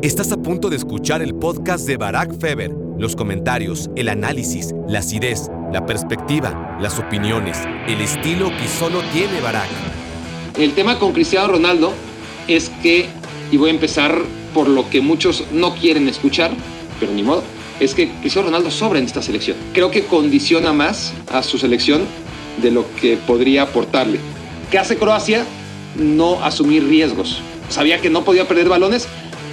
[0.00, 2.70] Estás a punto de escuchar el podcast de Barack Feber.
[2.98, 7.58] Los comentarios, el análisis, la acidez, la perspectiva, las opiniones,
[7.88, 9.68] el estilo que solo tiene Barack.
[10.56, 11.92] El tema con Cristiano Ronaldo
[12.46, 13.06] es que,
[13.50, 14.16] y voy a empezar
[14.54, 16.52] por lo que muchos no quieren escuchar,
[17.00, 17.42] pero ni modo,
[17.80, 19.56] es que Cristiano Ronaldo sobra en esta selección.
[19.72, 22.02] Creo que condiciona más a su selección
[22.62, 24.20] de lo que podría aportarle.
[24.70, 25.44] ¿Qué hace Croacia?
[25.96, 27.40] No asumir riesgos.
[27.68, 29.08] Sabía que no podía perder balones,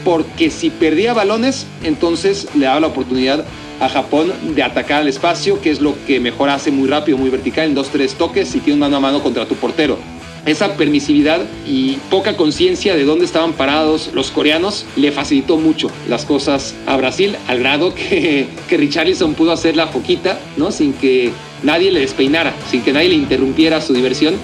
[0.05, 3.43] porque si perdía balones, entonces le daba la oportunidad
[3.81, 7.29] a Japón de atacar al espacio, que es lo que mejor hace muy rápido, muy
[7.29, 9.97] vertical, en dos, tres toques y tiene un mano a mano contra tu portero.
[10.45, 16.23] Esa permisividad y poca conciencia de dónde estaban parados los coreanos le facilitó mucho las
[16.23, 20.71] cosas a Brasil, al grado que, que Richarlison pudo hacer la poquita, ¿no?
[20.71, 21.31] Sin que
[21.63, 24.35] nadie le despeinara, sin que nadie le interrumpiera su diversión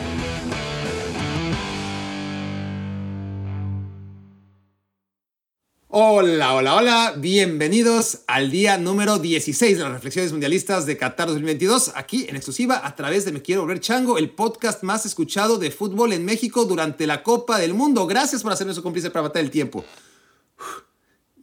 [5.94, 11.92] Hola, hola, hola, bienvenidos al día número 16 de las reflexiones mundialistas de Qatar 2022,
[11.96, 15.70] aquí en exclusiva a través de Me Quiero Volver Chango, el podcast más escuchado de
[15.70, 18.08] fútbol en México durante la Copa del Mundo.
[18.08, 19.84] Gracias por hacerme su cómplice para matar el tiempo.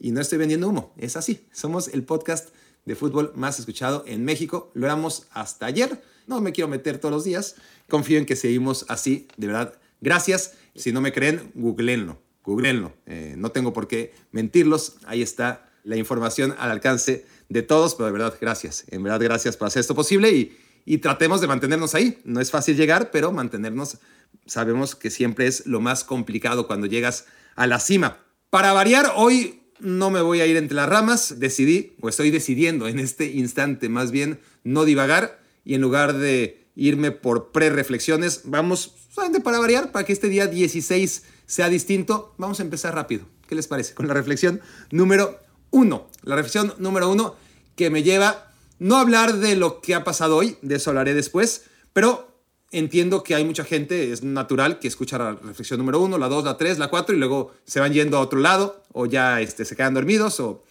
[0.00, 2.48] Y no estoy vendiendo humo, es así, somos el podcast
[2.86, 7.12] de fútbol más escuchado en México, lo éramos hasta ayer, no me quiero meter todos
[7.12, 12.27] los días, confío en que seguimos así, de verdad, gracias, si no me creen, googleenlo
[12.48, 12.94] googleenlo.
[13.06, 14.96] Eh, no tengo por qué mentirlos.
[15.06, 18.84] Ahí está la información al alcance de todos, pero de verdad, gracias.
[18.88, 22.18] En verdad, gracias por hacer esto posible y, y tratemos de mantenernos ahí.
[22.24, 23.98] No es fácil llegar, pero mantenernos
[24.46, 28.24] sabemos que siempre es lo más complicado cuando llegas a la cima.
[28.48, 31.38] Para variar, hoy no me voy a ir entre las ramas.
[31.38, 36.66] Decidí, o estoy decidiendo en este instante más bien, no divagar y en lugar de
[36.74, 42.60] irme por pre-reflexiones, vamos solamente para variar, para que este día 16 sea distinto, vamos
[42.60, 43.24] a empezar rápido.
[43.48, 43.94] ¿Qué les parece?
[43.94, 44.60] Con la reflexión
[44.90, 46.06] número uno.
[46.22, 47.34] La reflexión número uno
[47.74, 51.14] que me lleva no a hablar de lo que ha pasado hoy, de eso hablaré
[51.14, 51.64] después,
[51.94, 52.28] pero
[52.70, 56.44] entiendo que hay mucha gente, es natural que escucha la reflexión número uno, la dos,
[56.44, 59.64] la tres, la cuatro y luego se van yendo a otro lado o ya este,
[59.64, 60.64] se quedan dormidos o,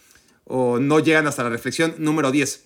[0.44, 2.64] o no llegan hasta la reflexión número 10.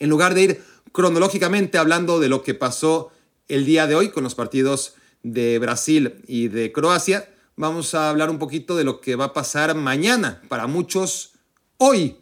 [0.00, 3.12] En lugar de ir cronológicamente hablando de lo que pasó
[3.46, 8.30] el día de hoy con los partidos de Brasil y de Croacia, vamos a hablar
[8.30, 11.32] un poquito de lo que va a pasar mañana, para muchos
[11.76, 12.16] hoy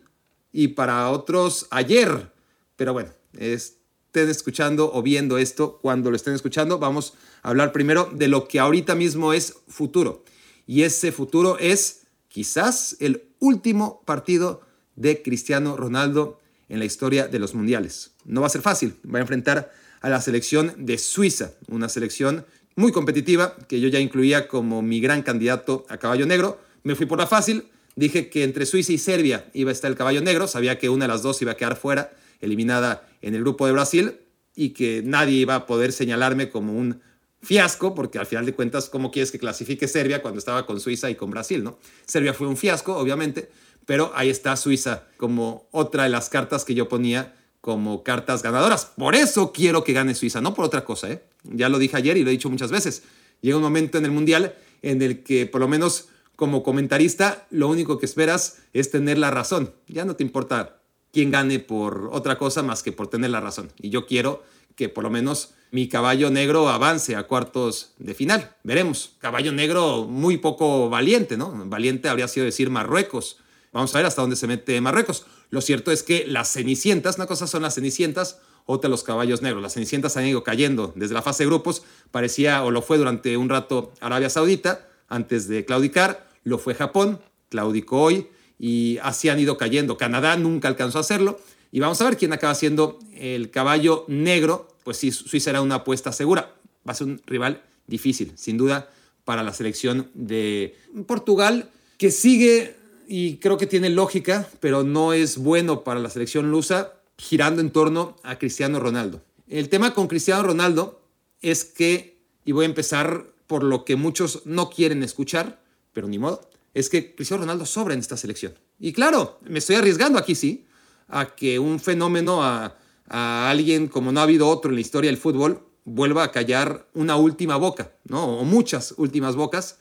[0.53, 2.33] y para otros ayer.
[2.77, 8.11] Pero bueno, estén escuchando o viendo esto, cuando lo estén escuchando, vamos a hablar primero
[8.13, 10.25] de lo que ahorita mismo es futuro.
[10.67, 14.63] Y ese futuro es quizás el último partido
[14.97, 18.13] de Cristiano Ronaldo en la historia de los mundiales.
[18.25, 22.45] No va a ser fácil, va a enfrentar a la selección de Suiza, una selección
[22.79, 26.61] muy competitiva, que yo ya incluía como mi gran candidato a caballo negro.
[26.85, 27.65] Me fui por la fácil,
[27.97, 31.07] dije que entre Suiza y Serbia iba a estar el caballo negro, sabía que una
[31.07, 34.21] de las dos iba a quedar fuera, eliminada en el grupo de Brasil,
[34.55, 37.01] y que nadie iba a poder señalarme como un
[37.43, 41.11] fiasco, porque al final de cuentas, ¿cómo quieres que clasifique Serbia cuando estaba con Suiza
[41.11, 41.65] y con Brasil?
[41.65, 41.81] ¿no?
[42.07, 43.51] Serbia fue un fiasco, obviamente,
[43.87, 47.35] pero ahí está Suiza como otra de las cartas que yo ponía
[47.69, 48.87] como cartas ganadoras.
[48.97, 51.11] Por eso quiero que gane Suiza, no por otra cosa.
[51.11, 51.23] ¿eh?
[51.45, 53.03] Ya lo dije ayer y lo he dicho muchas veces.
[53.43, 57.69] Llega un momento en el Mundial en el que por lo menos como comentarista lo
[57.69, 59.75] único que esperas es tener la razón.
[59.87, 60.81] Ya no te importa
[61.13, 63.71] quién gane por otra cosa más que por tener la razón.
[63.77, 64.43] Y yo quiero
[64.75, 68.57] que por lo menos mi caballo negro avance a cuartos de final.
[68.65, 69.13] Veremos.
[69.19, 71.53] Caballo negro muy poco valiente, ¿no?
[71.67, 73.37] Valiente habría sido decir Marruecos.
[73.73, 75.27] Vamos a ver hasta dónde se mete Marruecos.
[75.51, 79.63] Lo cierto es que las cenicientas, una cosa son las cenicientas, otra los caballos negros.
[79.63, 83.37] Las cenicientas han ido cayendo desde la fase de grupos, parecía o lo fue durante
[83.37, 88.29] un rato Arabia Saudita, antes de claudicar, lo fue Japón, claudicó hoy
[88.59, 89.97] y así han ido cayendo.
[89.97, 91.41] Canadá nunca alcanzó a hacerlo
[91.73, 95.77] y vamos a ver quién acaba siendo el caballo negro, pues sí, Suiza era una
[95.77, 96.55] apuesta segura.
[96.87, 98.91] Va a ser un rival difícil, sin duda,
[99.25, 100.77] para la selección de
[101.07, 102.77] Portugal, que sigue
[103.11, 107.71] y creo que tiene lógica, pero no es bueno para la selección lusa girando en
[107.71, 109.23] torno a Cristiano Ronaldo.
[109.49, 111.01] El tema con Cristiano Ronaldo
[111.41, 115.63] es que, y voy a empezar por lo que muchos no quieren escuchar,
[115.95, 118.53] pero ni modo, es que Cristiano Ronaldo sobra en esta selección.
[118.79, 120.67] Y claro, me estoy arriesgando aquí, sí,
[121.09, 122.77] a que un fenómeno, a,
[123.09, 126.87] a alguien como no ha habido otro en la historia del fútbol, vuelva a callar
[126.93, 128.39] una última boca, ¿no?
[128.39, 129.79] O muchas últimas bocas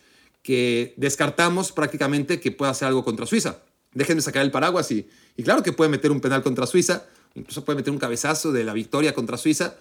[0.48, 3.64] que descartamos prácticamente que pueda hacer algo contra Suiza.
[3.94, 7.06] Déjenme sacar el paraguas y, y claro que puede meter un penal contra Suiza,
[7.36, 9.76] incluso puede meter un cabezazo de la victoria contra Suiza,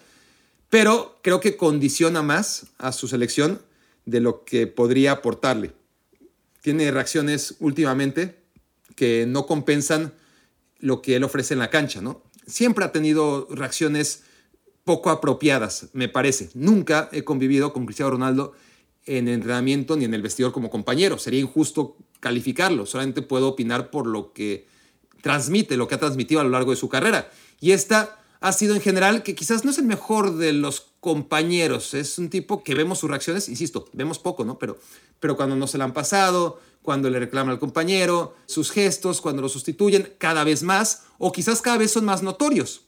[0.68, 3.62] pero creo que condiciona más a su selección
[4.06, 5.70] de lo que podría aportarle.
[6.62, 8.34] Tiene reacciones últimamente
[8.96, 10.14] que no compensan
[10.80, 12.24] lo que él ofrece en la cancha, ¿no?
[12.48, 14.24] Siempre ha tenido reacciones
[14.82, 16.50] poco apropiadas, me parece.
[16.54, 18.54] Nunca he convivido con Cristiano Ronaldo
[19.06, 21.18] en entrenamiento ni en el vestidor como compañero.
[21.18, 24.66] Sería injusto calificarlo, solamente puedo opinar por lo que
[25.22, 27.30] transmite, lo que ha transmitido a lo largo de su carrera.
[27.60, 31.94] Y esta ha sido en general que quizás no es el mejor de los compañeros,
[31.94, 34.58] es un tipo que vemos sus reacciones, insisto, vemos poco, ¿no?
[34.58, 34.78] Pero,
[35.20, 39.42] pero cuando no se la han pasado, cuando le reclama al compañero, sus gestos, cuando
[39.42, 42.82] lo sustituyen cada vez más, o quizás cada vez son más notorios,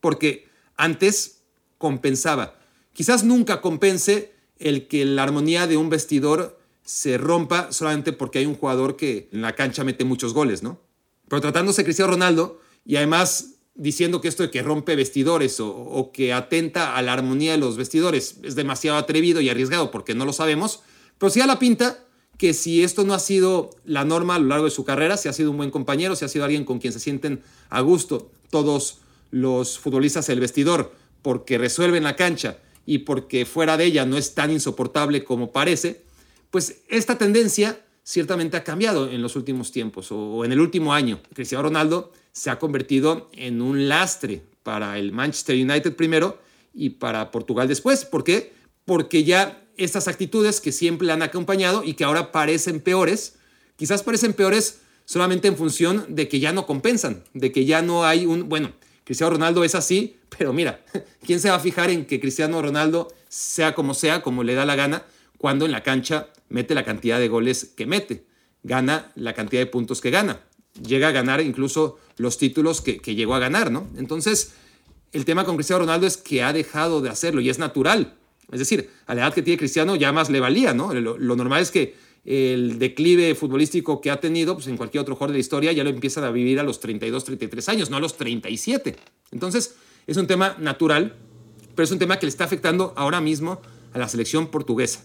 [0.00, 1.42] porque antes
[1.78, 2.58] compensaba.
[2.92, 8.46] Quizás nunca compense el que la armonía de un vestidor se rompa solamente porque hay
[8.46, 10.80] un jugador que en la cancha mete muchos goles, ¿no?
[11.28, 16.10] Pero tratándose de Cristiano Ronaldo y además diciendo que esto de que rompe vestidores o,
[16.12, 20.24] que atenta a la armonía de los vestidores es demasiado atrevido y arriesgado porque no
[20.24, 20.80] lo sabemos,
[21.18, 22.04] pero sí a la pinta
[22.38, 25.28] que si esto no ha sido la norma a lo largo de su carrera, si
[25.28, 28.30] ha sido un buen compañero, si ha sido alguien con quien se sienten a gusto
[28.50, 28.98] todos
[29.30, 30.92] los futbolistas del vestidor
[31.22, 36.02] porque resuelven la cancha y porque fuera de ella no es tan insoportable como parece,
[36.50, 41.20] pues esta tendencia ciertamente ha cambiado en los últimos tiempos o en el último año.
[41.32, 46.38] Cristiano Ronaldo se ha convertido en un lastre para el Manchester United primero
[46.74, 48.04] y para Portugal después.
[48.04, 48.52] ¿Por qué?
[48.84, 53.36] Porque ya estas actitudes que siempre le han acompañado y que ahora parecen peores,
[53.76, 58.04] quizás parecen peores solamente en función de que ya no compensan, de que ya no
[58.04, 58.72] hay un, bueno,
[59.04, 60.84] Cristiano Ronaldo es así, pero mira,
[61.26, 64.64] ¿quién se va a fijar en que Cristiano Ronaldo, sea como sea, como le da
[64.64, 65.04] la gana,
[65.38, 68.24] cuando en la cancha mete la cantidad de goles que mete,
[68.62, 70.40] gana la cantidad de puntos que gana,
[70.82, 73.88] llega a ganar incluso los títulos que, llegó a ganar, ¿no?
[73.96, 74.52] Entonces,
[75.12, 78.14] el tema con Cristiano Ronaldo es que ha dejado de hacerlo y es natural.
[78.52, 80.92] Es decir, a la edad que tiene Cristiano ya más le valía, ¿no?
[80.92, 85.32] Lo, normal es que el declive futbolístico que ha tenido, pues en cualquier otro jugador
[85.32, 88.00] de la historia, ya lo empiezan a vivir a los 32, 33 años, no a
[88.00, 88.96] los 37.
[89.30, 89.74] Entonces,
[90.06, 91.16] es un tema natural,
[91.74, 93.60] pero es un tema que le está afectando ahora mismo
[93.92, 95.04] a la selección portuguesa.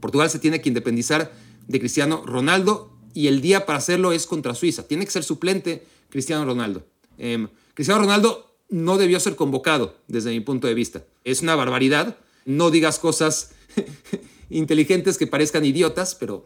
[0.00, 1.32] Portugal se tiene que independizar
[1.66, 4.86] de Cristiano Ronaldo y el día para hacerlo es contra Suiza.
[4.86, 6.84] Tiene que ser suplente Cristiano Ronaldo.
[7.16, 11.04] Em, Cristiano Ronaldo no debió ser convocado desde mi punto de vista.
[11.24, 12.18] Es una barbaridad.
[12.44, 13.52] No digas cosas
[14.50, 16.44] inteligentes que parezcan idiotas, pero,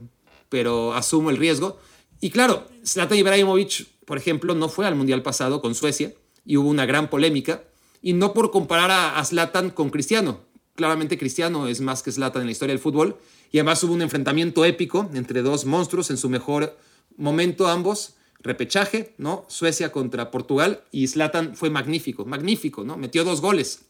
[0.48, 1.78] pero asumo el riesgo.
[2.20, 6.12] Y claro, Zlatan Ibrahimovic, por ejemplo, no fue al Mundial pasado con Suecia
[6.44, 7.64] y hubo una gran polémica.
[8.00, 10.40] Y no por comparar a, a Zlatan con Cristiano.
[10.74, 13.16] Claramente Cristiano es más que Zlatan en la historia del fútbol.
[13.50, 16.76] Y además hubo un enfrentamiento épico entre dos monstruos en su mejor
[17.16, 19.44] momento ambos repechaje, ¿no?
[19.48, 22.96] Suecia contra Portugal y Zlatan fue magnífico, magnífico, ¿no?
[22.96, 23.82] Metió dos goles.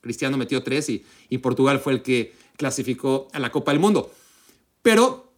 [0.00, 4.12] Cristiano metió tres y, y Portugal fue el que clasificó a la Copa del Mundo.
[4.82, 5.32] Pero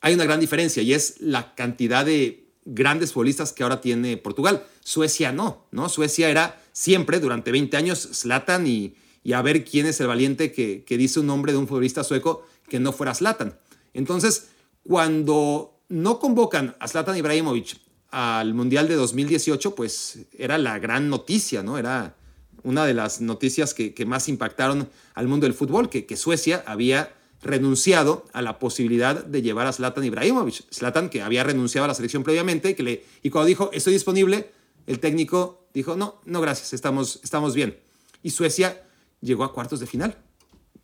[0.00, 4.64] hay una gran diferencia y es la cantidad de grandes futbolistas que ahora tiene Portugal.
[4.82, 5.90] Suecia no, ¿no?
[5.90, 8.94] Suecia era siempre, durante 20 años, Zlatan y,
[9.34, 12.46] a ver quién es el valiente que, que dice un nombre de un futbolista sueco
[12.68, 13.58] que no fuera Zlatan.
[13.92, 14.48] Entonces,
[14.82, 17.78] cuando no convocan a Zlatan Ibrahimovic
[18.10, 21.78] al Mundial de 2018, pues era la gran noticia, ¿no?
[21.78, 22.16] Era
[22.64, 27.14] una de las noticias que, más impactaron al mundo del fútbol, que, que, Suecia había
[27.42, 30.64] renunciado a la posibilidad de llevar a Zlatan Ibrahimovic.
[30.72, 34.50] Zlatan, que había renunciado a la selección previamente, que le, y cuando dijo, estoy disponible,
[34.86, 37.78] el técnico dijo, no, no, gracias, estamos, estamos bien.
[38.22, 38.82] Y Suecia
[39.20, 40.16] llegó a cuartos de final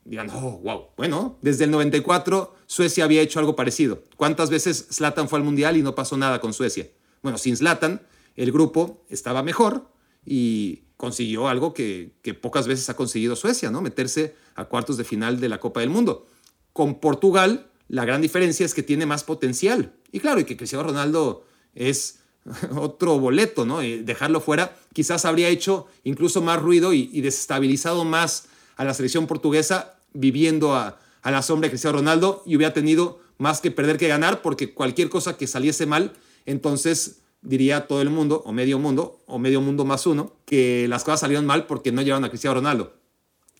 [0.04, 0.86] digan, oh, wow.
[0.96, 4.02] Bueno, desde el 94 Suecia había hecho algo parecido.
[4.16, 6.88] ¿Cuántas veces Zlatan fue al Mundial y no pasó nada con Suecia?
[7.22, 8.02] Bueno, sin Zlatan,
[8.36, 9.88] el grupo estaba mejor
[10.24, 13.80] y consiguió algo que, que, pocas veces ha conseguido Suecia, ¿no?
[13.80, 16.26] Meterse a cuartos de final de la Copa del Mundo.
[16.72, 19.94] Con Portugal, la gran diferencia es que tiene más potencial.
[20.12, 22.20] Y claro, y que Cristiano Ronaldo es
[22.76, 23.82] otro boleto, ¿no?
[23.82, 28.46] Y dejarlo fuera quizás habría hecho incluso más ruido y, desestabilizado más
[28.76, 33.60] a la selección portuguesa viviendo a, la sombra de Cristiano Ronaldo y hubiera tenido más
[33.60, 36.14] que perder que ganar porque cualquier cosa que saliese mal,
[36.46, 41.04] entonces diría todo el mundo, o medio mundo, o medio mundo más uno, que las
[41.04, 42.94] cosas salieron mal porque no llevaron a Cristiano Ronaldo.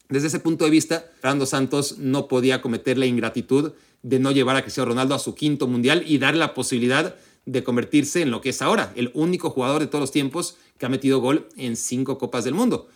[0.08, 3.72] Desde ese punto de vista, Fernando Santos no podía cometer la ingratitud
[4.02, 7.14] de no llevar a Cristiano Ronaldo a su quinto mundial y dar la posibilidad
[7.46, 10.86] de convertirse en lo que es ahora, el único jugador de todos los tiempos que
[10.86, 12.88] ha metido gol en cinco Copas del Mundo.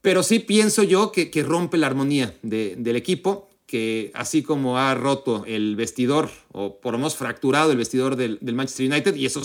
[0.00, 5.44] Pero sí pienso yo que, rompe la armonía del equipo, que así como ha roto
[5.46, 9.42] el vestidor, o por lo menos fracturado el vestidor del, Manchester United, y eso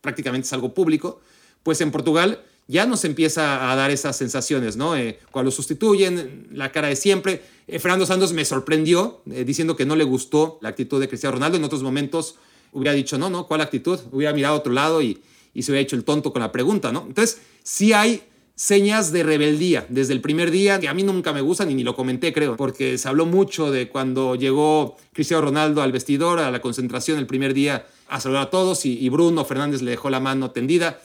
[0.00, 1.20] prácticamente es algo público,
[1.62, 4.94] pues en Portugal ya nos empieza a dar esas sensaciones, ¿no?
[4.94, 7.42] Eh, cuando sustituyen, la cara de siempre.
[7.66, 11.34] Eh, Fernando Santos me sorprendió eh, diciendo que no le gustó la actitud de Cristiano
[11.34, 11.56] Ronaldo.
[11.56, 12.36] En otros momentos
[12.72, 13.98] hubiera dicho, no, no, ¿cuál actitud?
[14.12, 15.22] Hubiera mirado a otro lado y,
[15.54, 17.04] y se hubiera hecho el tonto con la pregunta, ¿no?
[17.06, 18.22] Entonces, sí hay
[18.58, 21.84] señas de rebeldía desde el primer día, que a mí nunca me gustan y ni
[21.84, 26.50] lo comenté, creo, porque se habló mucho de cuando llegó Cristiano Ronaldo al vestidor, a
[26.50, 30.18] la concentración el primer día, a saludar a todos y, Bruno Fernández le dejó la
[30.18, 31.00] mano tendida.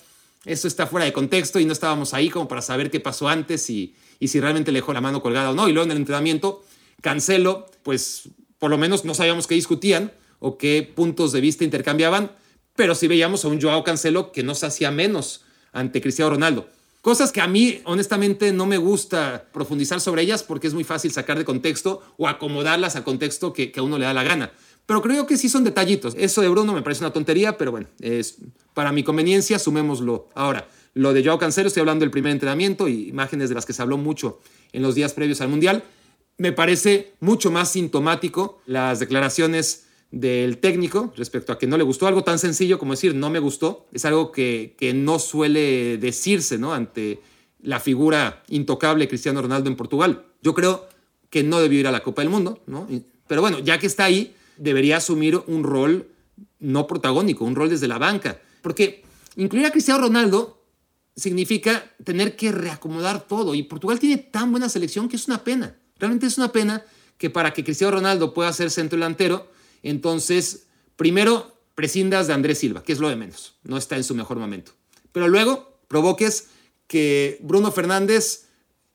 [0.45, 3.69] Eso está fuera de contexto y no estábamos ahí como para saber qué pasó antes
[3.69, 5.69] y, y si realmente le dejó la mano colgada o no.
[5.69, 6.63] Y luego en el entrenamiento,
[7.01, 12.31] Cancelo, pues por lo menos no sabíamos qué discutían o qué puntos de vista intercambiaban,
[12.75, 16.67] pero sí veíamos a un Joao Cancelo que no se hacía menos ante Cristiano Ronaldo.
[17.03, 21.11] Cosas que a mí, honestamente, no me gusta profundizar sobre ellas porque es muy fácil
[21.11, 24.53] sacar de contexto o acomodarlas al contexto que, que a uno le da la gana.
[24.85, 26.15] Pero creo que sí son detallitos.
[26.17, 28.37] Eso de Bruno me parece una tontería, pero bueno, es,
[28.73, 30.29] para mi conveniencia, sumémoslo.
[30.33, 33.73] Ahora, lo de Joao Cancelo, estoy hablando del primer entrenamiento y imágenes de las que
[33.73, 34.39] se habló mucho
[34.71, 35.83] en los días previos al Mundial.
[36.37, 39.82] Me parece mucho más sintomático las declaraciones
[40.13, 43.39] del técnico respecto a que no le gustó algo tan sencillo como decir no me
[43.39, 43.87] gustó.
[43.91, 46.71] Es algo que, que no suele decirse ¿no?
[46.71, 47.19] ante
[47.63, 50.23] la figura intocable Cristiano Ronaldo en Portugal.
[50.43, 50.87] Yo creo
[51.31, 52.87] que no debió ir a la Copa del Mundo, ¿no?
[53.25, 56.07] pero bueno, ya que está ahí, debería asumir un rol
[56.59, 58.39] no protagónico, un rol desde la banca.
[58.61, 59.03] Porque
[59.35, 60.61] incluir a Cristiano Ronaldo
[61.15, 63.55] significa tener que reacomodar todo.
[63.55, 65.75] Y Portugal tiene tan buena selección que es una pena.
[65.97, 66.85] Realmente es una pena
[67.17, 69.51] que para que Cristiano Ronaldo pueda ser centro delantero,
[69.83, 73.55] entonces primero prescindas de Andrés Silva, que es lo de menos.
[73.63, 74.71] No está en su mejor momento.
[75.11, 76.47] Pero luego provoques
[76.87, 78.47] que Bruno Fernández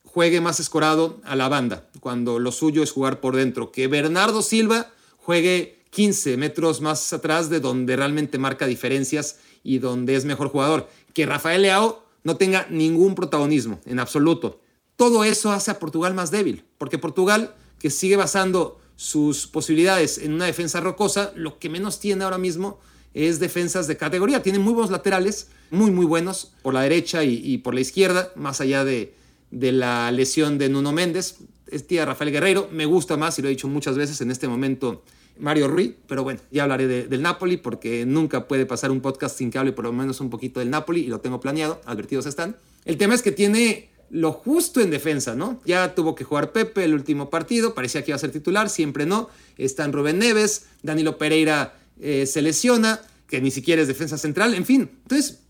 [0.05, 3.73] juegue más escorado a la banda, cuando lo suyo es jugar por dentro.
[3.73, 10.15] Que Bernardo Silva juegue 15 metros más atrás de donde realmente marca diferencias y donde
[10.17, 10.89] es mejor jugador.
[11.13, 14.61] Que Rafael Leao no tenga ningún protagonismo en absoluto.
[14.97, 20.33] Todo eso hace a Portugal más débil, porque Portugal, que sigue basando sus posibilidades en
[20.33, 22.81] una defensa rocosa, lo que menos tiene ahora mismo
[23.15, 24.43] es defensas de categoría.
[24.43, 28.61] Tiene muy buenos laterales, muy, muy buenos, por la derecha y, por la izquierda, más
[28.61, 29.15] allá de,
[29.53, 31.37] de, la lesión de Nuno Méndez.
[31.71, 34.49] Es tía Rafael Guerreiro, me gusta más, y lo he dicho muchas veces en este
[34.49, 35.05] momento,
[35.39, 39.39] Mario Rui, pero bueno, ya hablaré de, del Napoli porque nunca puede pasar un podcast
[39.39, 42.27] sin que hable por lo menos un poquito del Napoli y lo tengo planeado, advertidos
[42.27, 42.57] están.
[42.85, 45.61] El tema es que tiene lo justo en defensa, ¿no?
[45.65, 49.07] Ya tuvo que jugar Pepe el último partido, parecía que iba a ser titular, siempre
[49.07, 49.29] no.
[49.57, 54.65] Están Rubén Neves, Danilo Pereira eh, se lesiona, que ni siquiera es defensa central, en
[54.65, 54.91] fin.
[55.03, 55.41] Entonces,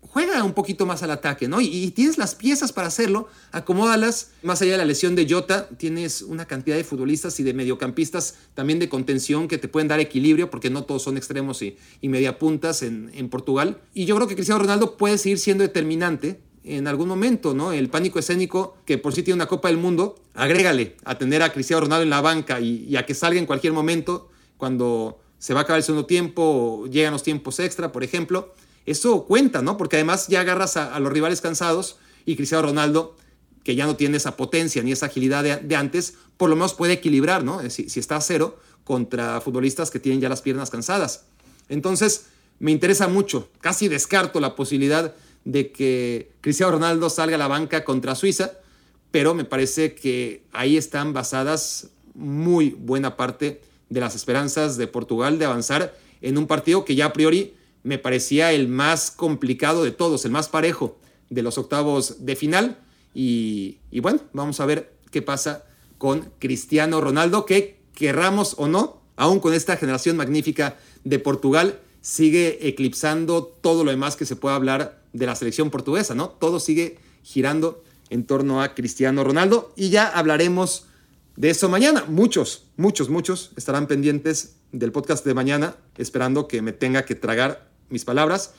[0.00, 1.60] juega un poquito más al ataque, ¿no?
[1.60, 4.30] Y, tienes las piezas para hacerlo, acomódalas.
[4.42, 8.34] Más allá de la lesión de Jota, tienes una cantidad de futbolistas y de mediocampistas
[8.54, 12.08] también de contención que te pueden dar equilibrio, porque no todos son extremos y, y
[12.08, 13.80] mediapuntas en, en Portugal.
[13.94, 16.40] Y yo creo que Cristiano Ronaldo puede seguir siendo determinante
[16.76, 17.72] en algún momento, ¿no?
[17.72, 21.52] El pánico escénico, que por sí tiene una Copa del Mundo, agrégale a tener a
[21.52, 25.60] Cristiano Ronaldo en la banca y, a que salga en cualquier momento cuando se va
[25.60, 28.54] a acabar el segundo tiempo o llegan los tiempos extra, por ejemplo.
[28.86, 29.76] Eso cuenta, ¿no?
[29.76, 33.16] Porque además ya agarras a, a los rivales cansados y Cristiano Ronaldo,
[33.64, 36.74] que ya no tiene esa potencia ni esa agilidad de, de antes, por lo menos
[36.74, 37.60] puede equilibrar, ¿no?
[37.70, 41.24] Si, si está a cero contra futbolistas que tienen ya las piernas cansadas.
[41.68, 42.26] Entonces,
[42.58, 45.14] me interesa mucho, casi descarto la posibilidad
[45.48, 48.58] de que Cristiano Ronaldo salga a la banca contra Suiza,
[49.10, 55.38] pero me parece que ahí están basadas muy buena parte de las esperanzas de Portugal
[55.38, 59.90] de avanzar en un partido que ya a priori me parecía el más complicado de
[59.90, 60.98] todos, el más parejo
[61.30, 62.76] de los octavos de final.
[63.14, 65.64] Y, bueno, vamos a ver qué pasa
[65.96, 72.68] con Cristiano Ronaldo, que querramos o no, aún con esta generación magnífica de Portugal, sigue
[72.68, 76.28] eclipsando todo lo demás que se pueda hablar de la selección portuguesa, ¿no?
[76.28, 80.86] Todo sigue girando en torno a Cristiano Ronaldo y ya hablaremos
[81.36, 82.04] de eso mañana.
[82.08, 87.70] Muchos, muchos, muchos estarán pendientes del podcast de mañana, esperando que me tenga que tragar
[87.90, 88.54] mis palabras.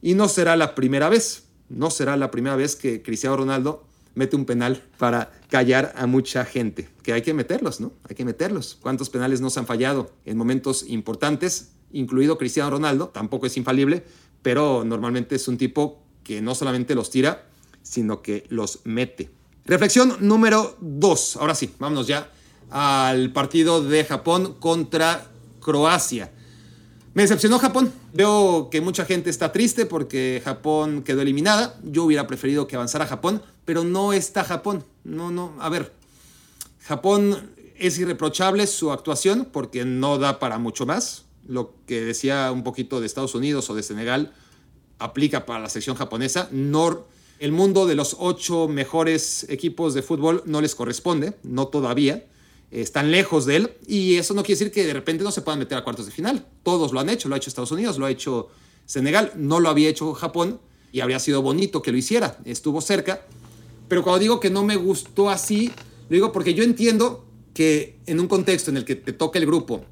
[0.00, 4.36] Y no será la primera vez, no será la primera vez que Cristiano Ronaldo mete
[4.36, 6.88] un penal para callar a mucha gente.
[7.02, 7.92] Que hay que meterlos, ¿no?
[8.08, 8.78] Hay que meterlos.
[8.80, 11.72] ¿Cuántos penales nos han fallado en momentos importantes?
[11.92, 14.04] Incluido Cristiano Ronaldo, tampoco es infalible,
[14.42, 17.46] pero normalmente es un tipo que no solamente los tira,
[17.82, 19.30] sino que los mete.
[19.64, 21.36] Reflexión número 2.
[21.36, 22.30] Ahora sí, vámonos ya
[22.70, 25.26] al partido de Japón contra
[25.60, 26.32] Croacia.
[27.14, 27.92] Me decepcionó Japón.
[28.14, 31.78] Veo que mucha gente está triste porque Japón quedó eliminada.
[31.84, 34.84] Yo hubiera preferido que avanzara Japón, pero no está Japón.
[35.04, 35.54] No, no.
[35.60, 35.92] A ver,
[36.80, 41.24] Japón es irreprochable su actuación porque no da para mucho más.
[41.46, 44.32] Lo que decía un poquito de Estados Unidos o de Senegal
[45.02, 46.48] aplica para la sección japonesa.
[46.50, 47.06] No,
[47.38, 52.26] el mundo de los ocho mejores equipos de fútbol no les corresponde, no todavía.
[52.70, 55.58] están lejos de él y eso no quiere decir que de repente no se puedan
[55.58, 56.46] meter a cuartos de final.
[56.62, 58.48] Todos lo han hecho, lo ha hecho Estados Unidos, lo ha hecho
[58.86, 60.60] Senegal, no lo había hecho Japón
[60.92, 63.22] y habría sido bonito que lo hiciera, estuvo cerca,
[63.88, 65.70] pero cuando digo que no me gustó así,
[66.08, 69.46] lo digo porque yo entiendo que en un contexto en el que te toca el
[69.46, 69.84] grupo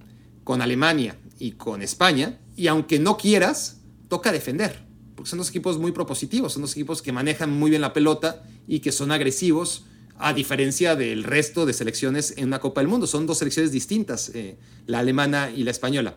[0.45, 4.87] con Alemania y con España, y aunque no quieras, toca defender,
[5.21, 8.43] porque son dos equipos muy propositivos, son dos equipos que manejan muy bien la pelota
[8.67, 9.85] y que son agresivos,
[10.17, 13.07] a diferencia del resto de selecciones en una Copa del Mundo.
[13.07, 16.17] Son dos selecciones distintas, eh, la alemana y la española.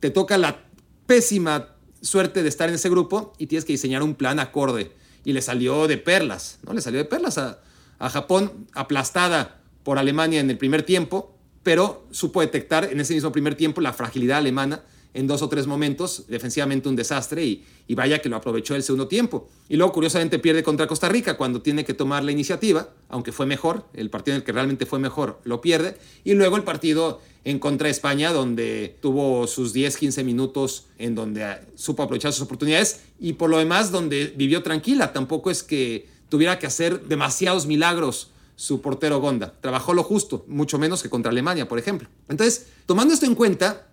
[0.00, 0.64] Te toca la
[1.06, 4.96] pésima suerte de estar en ese grupo y tienes que diseñar un plan acorde.
[5.24, 6.72] Y le salió de perlas, ¿no?
[6.72, 7.60] Le salió de perlas a,
[8.00, 13.30] a Japón, aplastada por Alemania en el primer tiempo, pero supo detectar en ese mismo
[13.30, 14.82] primer tiempo la fragilidad alemana
[15.14, 17.64] en dos o tres momentos, defensivamente un desastre y,
[17.94, 19.48] vaya que lo aprovechó el segundo tiempo.
[19.68, 23.46] Y luego curiosamente pierde contra Costa Rica cuando tiene que tomar la iniciativa, aunque fue
[23.46, 27.20] mejor, el partido en el que realmente fue mejor lo pierde, y luego el partido
[27.44, 32.42] en contra de España donde tuvo sus 10, 15 minutos en donde supo aprovechar sus
[32.42, 37.66] oportunidades y por lo demás donde vivió tranquila, tampoco es que tuviera que hacer demasiados
[37.66, 39.54] milagros su portero Gonda.
[39.62, 42.08] Trabajó lo justo, mucho menos que contra Alemania, por ejemplo.
[42.28, 43.89] Entonces, tomando esto en cuenta,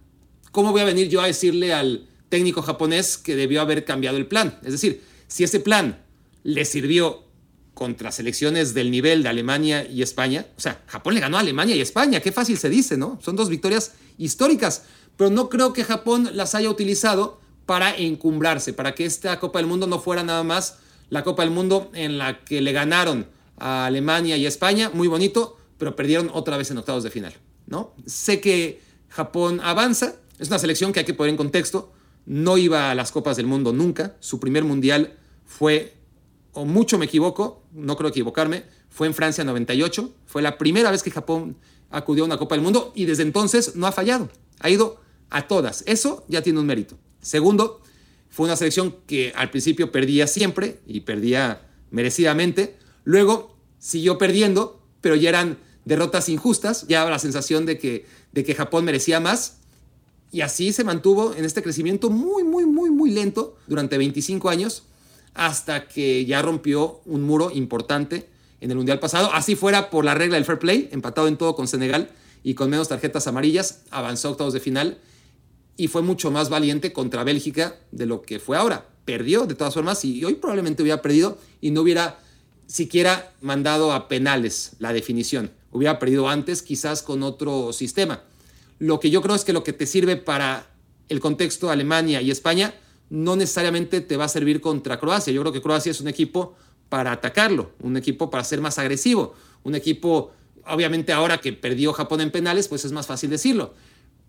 [0.51, 4.27] ¿cómo voy a venir yo a decirle al técnico japonés que debió haber cambiado el
[4.27, 4.59] plan?
[4.63, 6.03] Es decir, si ese plan
[6.43, 7.23] le sirvió
[7.73, 11.75] contra selecciones del nivel de Alemania y España, o sea, Japón le ganó a Alemania
[11.75, 13.19] y España, qué fácil se dice, ¿no?
[13.21, 14.83] Son dos victorias históricas,
[15.15, 19.67] pero no creo que Japón las haya utilizado para encumbrarse, para que esta Copa del
[19.67, 20.77] Mundo no fuera nada más
[21.09, 23.27] la Copa del Mundo en la que le ganaron
[23.57, 27.33] a Alemania y España, muy bonito, pero perdieron otra vez en octavos de final,
[27.67, 27.93] ¿no?
[28.05, 31.91] Sé que Japón avanza, es una selección que hay que poner en contexto.
[32.25, 34.15] No iba a las Copas del Mundo nunca.
[34.19, 35.93] Su primer mundial fue,
[36.53, 40.13] o mucho me equivoco, no creo equivocarme, fue en Francia 98.
[40.25, 41.57] Fue la primera vez que Japón
[41.89, 44.29] acudió a una Copa del Mundo y desde entonces no ha fallado.
[44.59, 45.83] Ha ido a todas.
[45.87, 46.97] Eso ya tiene un mérito.
[47.21, 47.81] Segundo,
[48.29, 52.77] fue una selección que al principio perdía siempre y perdía merecidamente.
[53.03, 56.87] Luego siguió perdiendo, pero ya eran derrotas injustas.
[56.87, 59.56] Ya la sensación de que, de que Japón merecía más.
[60.31, 64.83] Y así se mantuvo en este crecimiento muy, muy, muy, muy lento durante 25 años
[65.33, 68.27] hasta que ya rompió un muro importante
[68.59, 69.31] en el Mundial pasado.
[69.33, 72.09] Así fuera por la regla del fair play, empatado en todo con Senegal
[72.43, 74.97] y con menos tarjetas amarillas, avanzó a octavos de final
[75.77, 78.87] y fue mucho más valiente contra Bélgica de lo que fue ahora.
[79.05, 82.19] Perdió de todas formas y hoy probablemente hubiera perdido y no hubiera
[82.65, 85.51] siquiera mandado a penales la definición.
[85.71, 88.23] Hubiera perdido antes quizás con otro sistema.
[88.79, 90.67] Lo que yo creo es que lo que te sirve para
[91.09, 92.73] el contexto Alemania y España
[93.09, 95.31] no necesariamente te va a servir contra Croacia.
[95.33, 96.55] Yo creo que Croacia es un equipo
[96.89, 100.31] para atacarlo, un equipo para ser más agresivo, un equipo,
[100.65, 103.73] obviamente ahora que perdió Japón en penales, pues es más fácil decirlo.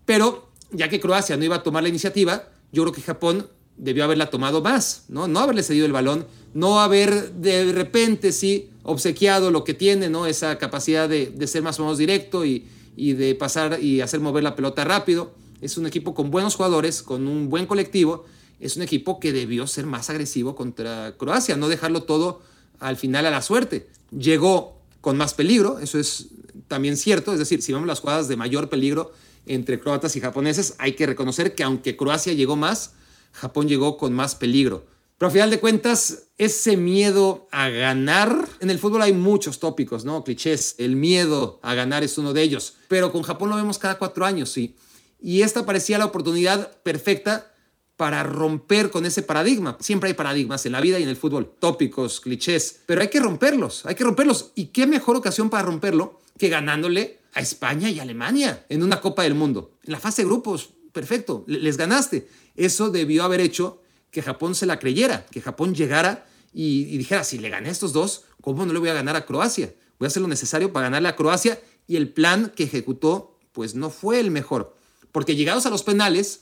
[0.05, 4.03] Pero ya que Croacia no iba a tomar la iniciativa, yo creo que Japón debió
[4.03, 5.27] haberla tomado más, ¿no?
[5.27, 10.25] No haberle cedido el balón, no haber de repente, sí, obsequiado lo que tiene, ¿no?
[10.25, 14.19] Esa capacidad de, de ser más o menos directo y, y de pasar y hacer
[14.19, 15.33] mover la pelota rápido.
[15.61, 18.25] Es un equipo con buenos jugadores, con un buen colectivo.
[18.59, 22.41] Es un equipo que debió ser más agresivo contra Croacia, no dejarlo todo
[22.79, 23.89] al final a la suerte.
[24.17, 26.27] Llegó con más peligro, eso es
[26.67, 27.33] también cierto.
[27.33, 29.11] Es decir, si vemos las jugadas de mayor peligro
[29.45, 32.93] entre croatas y japoneses, hay que reconocer que aunque Croacia llegó más,
[33.31, 34.85] Japón llegó con más peligro.
[35.19, 40.05] Pero a final de cuentas, ese miedo a ganar, en el fútbol hay muchos tópicos,
[40.05, 40.23] ¿no?
[40.23, 43.97] Clichés, el miedo a ganar es uno de ellos, pero con Japón lo vemos cada
[43.97, 44.77] cuatro años, sí.
[45.19, 47.51] Y esta parecía la oportunidad perfecta
[47.97, 49.75] para romper con ese paradigma.
[49.81, 53.19] Siempre hay paradigmas en la vida y en el fútbol, tópicos, clichés, pero hay que
[53.19, 54.53] romperlos, hay que romperlos.
[54.55, 59.23] ¿Y qué mejor ocasión para romperlo que ganándole a España y Alemania en una Copa
[59.23, 59.73] del Mundo?
[59.83, 62.29] En la fase de grupos, perfecto, les ganaste.
[62.55, 67.37] Eso debió haber hecho que Japón se la creyera, que Japón llegara y, dijera, si
[67.37, 69.73] le gané a estos dos, ¿cómo no le voy a ganar a Croacia?
[69.99, 73.75] Voy a hacer lo necesario para ganarle a Croacia y el plan que ejecutó pues
[73.75, 74.75] no fue el mejor,
[75.11, 76.41] porque llegados a los penales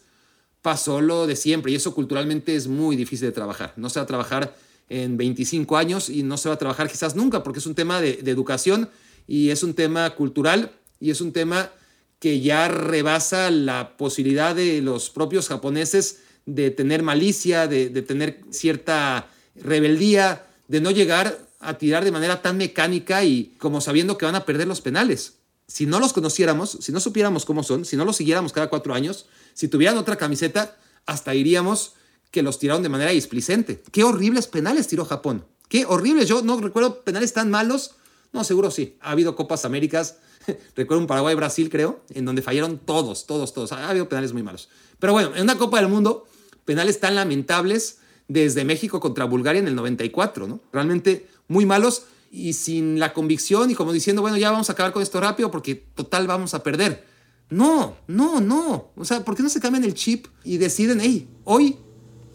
[0.62, 3.74] pasó lo de siempre y eso culturalmente es muy difícil de trabajar.
[3.78, 4.56] No se va a trabajar
[4.90, 8.02] en 25 años y no se va a trabajar quizás nunca porque es un tema
[8.02, 8.90] de, de educación
[9.28, 11.72] y es un tema cultural y es un tema
[12.20, 19.30] que ya rebasa la posibilidad de los propios japoneses de tener malicia, de, tener cierta
[19.56, 24.36] rebeldía, de no llegar a tirar de manera tan mecánica y como sabiendo que van
[24.36, 25.34] a perder los penales.
[25.68, 28.94] Si no los conociéramos, si no supiéramos cómo son, si no los siguiéramos cada cuatro
[28.94, 31.94] años, si tuvieran otra camiseta, hasta diríamos
[32.32, 33.84] que los tiraron de manera displicente.
[33.92, 35.46] Qué horribles penales tiró Japón.
[35.68, 36.30] Qué horribles.
[36.30, 37.92] Yo no recuerdo penales tan malos
[38.32, 38.98] No, seguro sí.
[39.02, 40.18] Ha habido Copas Américas,
[40.76, 43.74] recuerdo un Paraguay-Brasil, creo, en donde fallaron todos, todos, todos.
[43.74, 44.70] Ha habido penales muy malos.
[45.00, 46.26] Pero bueno, en una Copa del Mundo,
[46.68, 50.60] penales tan lamentables desde México contra Bulgaria en el 94, ¿no?
[50.72, 54.92] Realmente muy malos y sin la convicción y como diciendo, bueno, ya vamos a acabar
[54.92, 57.06] con esto rápido porque total vamos a perder.
[57.50, 58.92] No, no, no.
[58.98, 61.78] O sea, ¿por qué no se cambian el chip y deciden, hey, hoy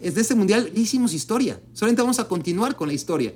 [0.01, 1.61] es de este mundial hicimos historia.
[1.71, 3.33] Solamente vamos a continuar con la historia.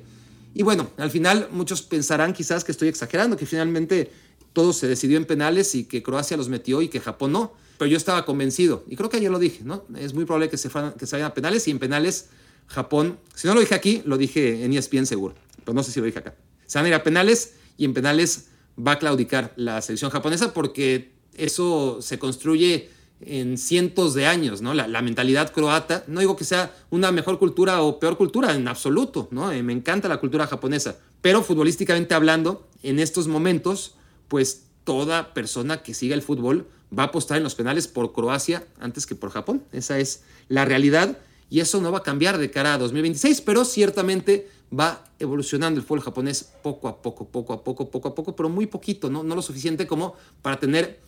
[0.54, 4.12] Y bueno, al final muchos pensarán quizás que estoy exagerando, que finalmente
[4.54, 7.54] todo se decidió en penales y que Croacia los metió y que Japón no.
[7.78, 9.86] Pero yo estaba convencido, y creo que ayer lo dije, ¿no?
[9.98, 12.30] Es muy probable que se, que se vayan a penales y en penales
[12.68, 16.00] Japón, si no lo dije aquí, lo dije en ESPN seguro, pero no sé si
[16.00, 16.36] lo dije acá.
[16.66, 20.54] Se van a ir a penales y en penales va a claudicar la selección japonesa
[20.54, 22.90] porque eso se construye
[23.22, 24.74] en cientos de años, ¿no?
[24.74, 29.28] La, mentalidad croata, no digo que sea una mejor cultura o peor cultura, en absoluto,
[29.32, 29.52] ¿no?
[29.52, 33.96] Eh, me encanta la cultura japonesa, pero futbolísticamente hablando, en estos momentos,
[34.28, 38.66] pues toda persona que siga el fútbol va a apostar en los penales por Croacia
[38.80, 39.64] antes que por Japón.
[39.72, 41.18] Esa es la realidad
[41.50, 45.86] y eso no va a cambiar de cara a 2026, pero ciertamente va evolucionando el
[45.86, 49.24] fútbol japonés poco a poco, poco a poco, poco a poco, pero muy poquito, no,
[49.24, 51.00] no lo suficiente como para tener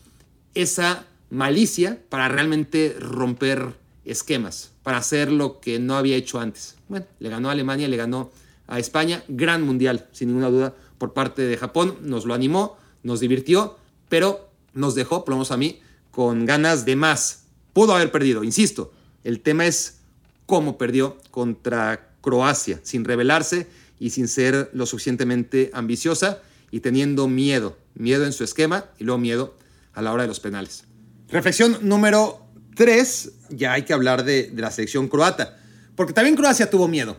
[0.54, 6.76] esa malicia para realmente romper esquemas, para hacer lo que no había hecho antes.
[6.88, 8.32] Bueno, le ganó a Alemania, le ganó
[8.68, 13.20] a España, gran mundial, sin ninguna duda, por parte de Japón, nos lo animó, nos
[13.20, 13.78] divirtió,
[14.10, 14.49] pero
[14.80, 15.80] nos dejó, por lo a mí,
[16.12, 17.44] con ganas de más.
[17.74, 18.92] Pudo haber perdido, insisto,
[19.24, 20.00] el tema es
[20.46, 23.68] cómo perdió contra Croacia, sin rebelarse
[24.00, 29.20] y sin ser lo suficientemente ambiciosa y teniendo miedo, miedo en su esquema y luego
[29.20, 29.56] miedo
[29.94, 30.86] a la hora de los penales.
[31.30, 32.42] Reflexión número
[32.76, 35.60] 3, ya hay que hablar de, la selección croata,
[35.96, 37.18] porque también Croacia tuvo miedo.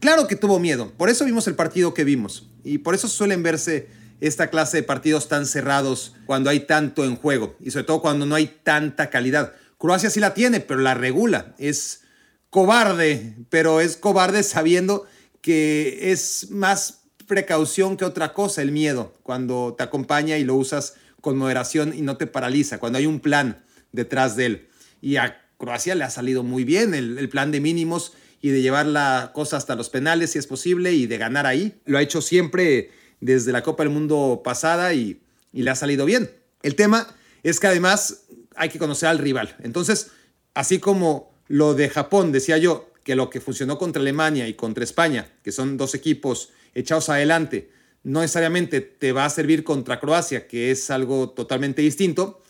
[0.00, 3.42] Claro que tuvo miedo, por eso vimos el partido que vimos y por eso suelen
[3.42, 3.88] verse
[4.26, 8.26] esta clase de partidos tan cerrados cuando hay tanto en juego y sobre todo cuando
[8.26, 9.52] no hay tanta calidad.
[9.78, 11.54] Croacia sí la tiene, pero la regula.
[11.58, 12.02] Es
[12.50, 15.06] cobarde, pero es cobarde sabiendo
[15.40, 20.94] que es más precaución que otra cosa el miedo cuando te acompaña y lo usas
[21.20, 24.68] con moderación y no te paraliza, cuando hay un plan detrás de él.
[25.00, 28.86] Y a Croacia le ha salido muy bien el, plan de mínimos y de llevar
[28.86, 31.80] la cosa hasta los penales si es posible y de ganar ahí.
[31.86, 32.90] Lo ha hecho siempre
[33.24, 36.30] desde la Copa del Mundo pasada y, y le ha salido bien.
[36.62, 37.08] El tema
[37.42, 39.56] es que además hay que conocer al rival.
[39.62, 40.10] Entonces,
[40.52, 44.84] así como lo de Japón, decía yo, que lo que funcionó contra Alemania y contra
[44.84, 47.70] España, que son dos equipos echados adelante,
[48.02, 52.42] no necesariamente te va a servir contra Croacia, que es algo totalmente distinto.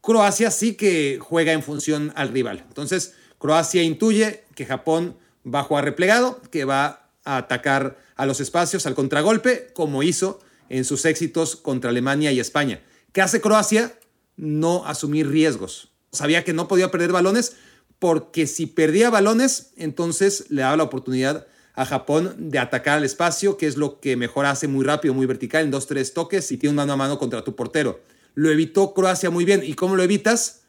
[0.00, 2.64] Croacia sí que juega en función al rival.
[2.68, 8.86] Entonces, Croacia intuye que Japón va a jugar replegado, que va atacar a los espacios,
[8.86, 12.80] al contragolpe, como hizo en sus éxitos contra Alemania y España.
[13.12, 13.98] ¿Qué hace Croacia?
[14.36, 15.92] No asumir riesgos.
[16.12, 17.56] Sabía que no podía perder balones
[17.98, 23.56] porque si perdía balones, entonces le daba la oportunidad a Japón de atacar al espacio,
[23.56, 26.56] que es lo que mejor hace muy rápido, muy vertical, en dos, tres toques y
[26.56, 28.00] tiene un mano a mano contra tu portero.
[28.34, 29.62] Lo evitó Croacia muy bien.
[29.64, 30.62] ¿Y cómo lo evitas?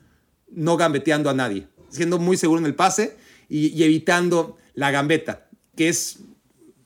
[0.50, 3.18] No gambeteando a nadie, siendo muy seguro en el pase
[3.50, 6.20] y, evitando la gambeta, que es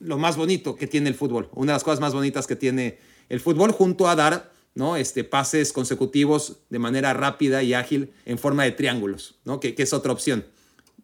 [0.05, 2.99] lo más bonito que tiene el fútbol, una de las cosas más bonitas que tiene
[3.29, 4.97] el fútbol, junto a dar ¿no?
[4.97, 9.59] este, pases consecutivos de manera rápida y ágil en forma de triángulos, ¿no?
[9.59, 10.45] que, es otra opción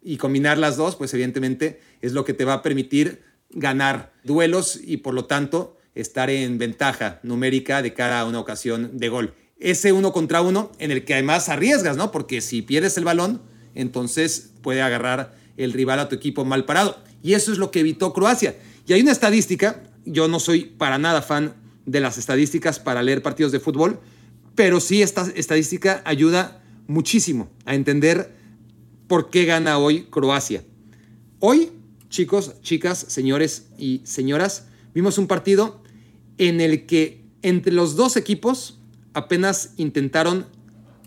[0.02, 4.80] y combinar las dos, pues evidentemente es lo que te va a permitir ganar duelos
[4.82, 9.34] y por lo tanto estar en ventaja numérica de cara a una ocasión de gol.
[9.58, 12.10] Ese uno contra uno en el que además arriesgas, ¿no?
[12.10, 13.42] Porque si pierdes el balón,
[13.74, 16.98] entonces puede agarrar el rival a tu equipo mal parado.
[17.22, 18.56] Y eso es lo que evitó Croacia.
[18.94, 21.54] Hay una estadística, yo no soy para nada fan
[21.86, 24.00] de las estadísticas para leer partidos de fútbol,
[24.54, 28.34] pero sí esta estadística ayuda muchísimo a entender
[29.06, 30.64] por qué gana hoy Croacia.
[31.38, 31.70] Hoy,
[32.08, 35.82] chicos, chicas, señores y señoras, vimos un partido
[36.36, 38.78] en el que entre los dos equipos
[39.14, 40.46] apenas intentaron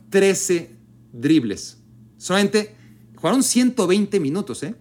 [0.10, 0.72] 13
[1.14, 1.78] dribles.
[2.18, 2.76] Solamente
[3.16, 4.76] jugaron 120 minutos, ¿eh?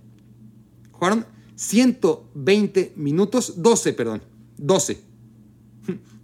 [0.92, 4.22] Jugaron 120 minutos, 12, perdón,
[4.58, 5.00] 12.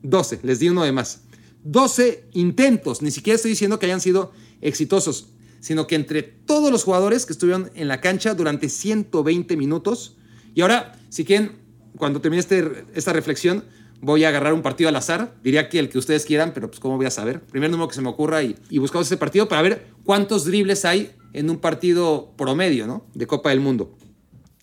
[0.02, 1.22] 12, les di uno de más.
[1.64, 5.28] 12 intentos, ni siquiera estoy diciendo que hayan sido exitosos
[5.60, 10.16] sino que entre todos los jugadores que estuvieron en la cancha durante 120 minutos.
[10.54, 11.52] Y ahora, si quieren,
[11.96, 13.64] cuando termine este, esta reflexión,
[14.00, 15.36] voy a agarrar un partido al azar.
[15.44, 17.42] Diría que el que ustedes quieran, pero pues cómo voy a saber.
[17.42, 20.84] Primer número que se me ocurra y, y buscamos ese partido para ver cuántos dribles
[20.84, 23.04] hay en un partido promedio, ¿no?
[23.14, 23.94] De Copa del Mundo.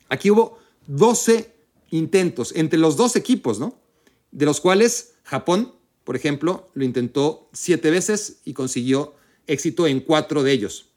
[0.09, 1.53] Aquí hubo 12
[1.91, 3.79] intentos entre los dos equipos, ¿no?
[4.31, 9.15] De los cuales Japón, por ejemplo, lo intentó siete veces y consiguió
[9.47, 10.89] éxito en cuatro de ellos.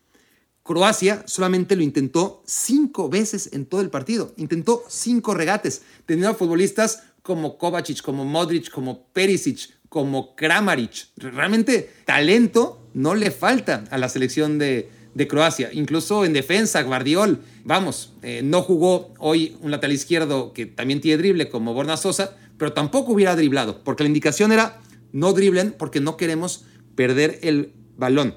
[0.63, 4.33] Croacia solamente lo intentó cinco veces en todo el partido.
[4.37, 11.09] Intentó cinco regates, teniendo futbolistas como Kovacic, como Modric, como Perisic, como Kramaric.
[11.17, 14.89] Realmente talento no le falta a la selección de,
[15.29, 15.71] Croacia.
[15.73, 21.19] Incluso en defensa, Guardiol, vamos, eh, no jugó hoy un lateral izquierdo que también tiene
[21.19, 24.81] drible como Borna Sosa, pero tampoco hubiera driblado, porque la indicación era
[25.13, 28.35] no driblen porque no queremos perder el balón.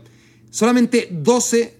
[0.49, 1.77] Solamente 12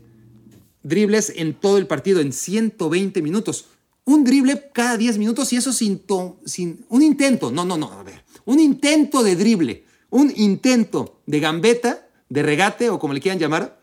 [0.83, 3.65] dribles en todo el partido, en 120 minutos.
[4.05, 6.01] Un drible cada 10 minutos y eso sin,
[6.45, 7.51] sin un intento.
[7.51, 8.23] No, no, no, a ver.
[8.45, 13.79] Un intento de drible, un intento de gambeta, de regate o como le quieran llamar,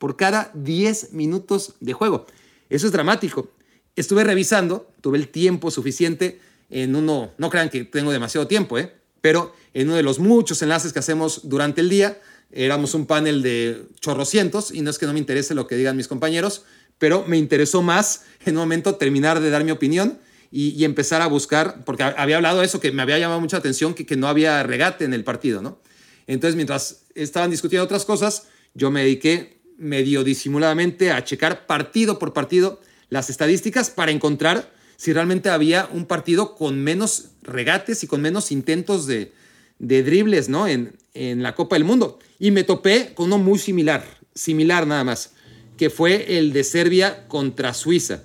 [0.00, 2.26] por cada 10 minutos de juego.
[2.70, 3.50] Eso es dramático.
[3.96, 8.94] Estuve revisando, tuve el tiempo suficiente en uno, no crean que tengo demasiado tiempo, ¿eh?
[9.20, 12.18] pero en uno de los muchos enlaces que hacemos durante el día,
[12.50, 15.98] éramos un panel de chorrocientos y no es que no me interese lo que digan
[15.98, 16.64] mis compañeros,
[16.96, 20.18] pero me interesó más en un momento terminar de dar mi opinión
[20.50, 24.06] y, empezar a buscar, porque había hablado eso, que me había llamado mucha atención, que,
[24.06, 25.78] que no había regate en el partido, ¿no?
[26.26, 32.32] Entonces, mientras estaban discutiendo otras cosas, yo me dediqué medio disimuladamente a checar partido por
[32.32, 38.20] partido las estadísticas para encontrar si realmente había un partido con menos regates y con
[38.20, 39.32] menos intentos de,
[39.78, 40.68] de dribles ¿no?
[40.68, 42.18] en, en la Copa del Mundo.
[42.38, 45.32] Y me topé con uno muy similar, similar nada más,
[45.76, 48.22] que fue el de Serbia contra Suiza.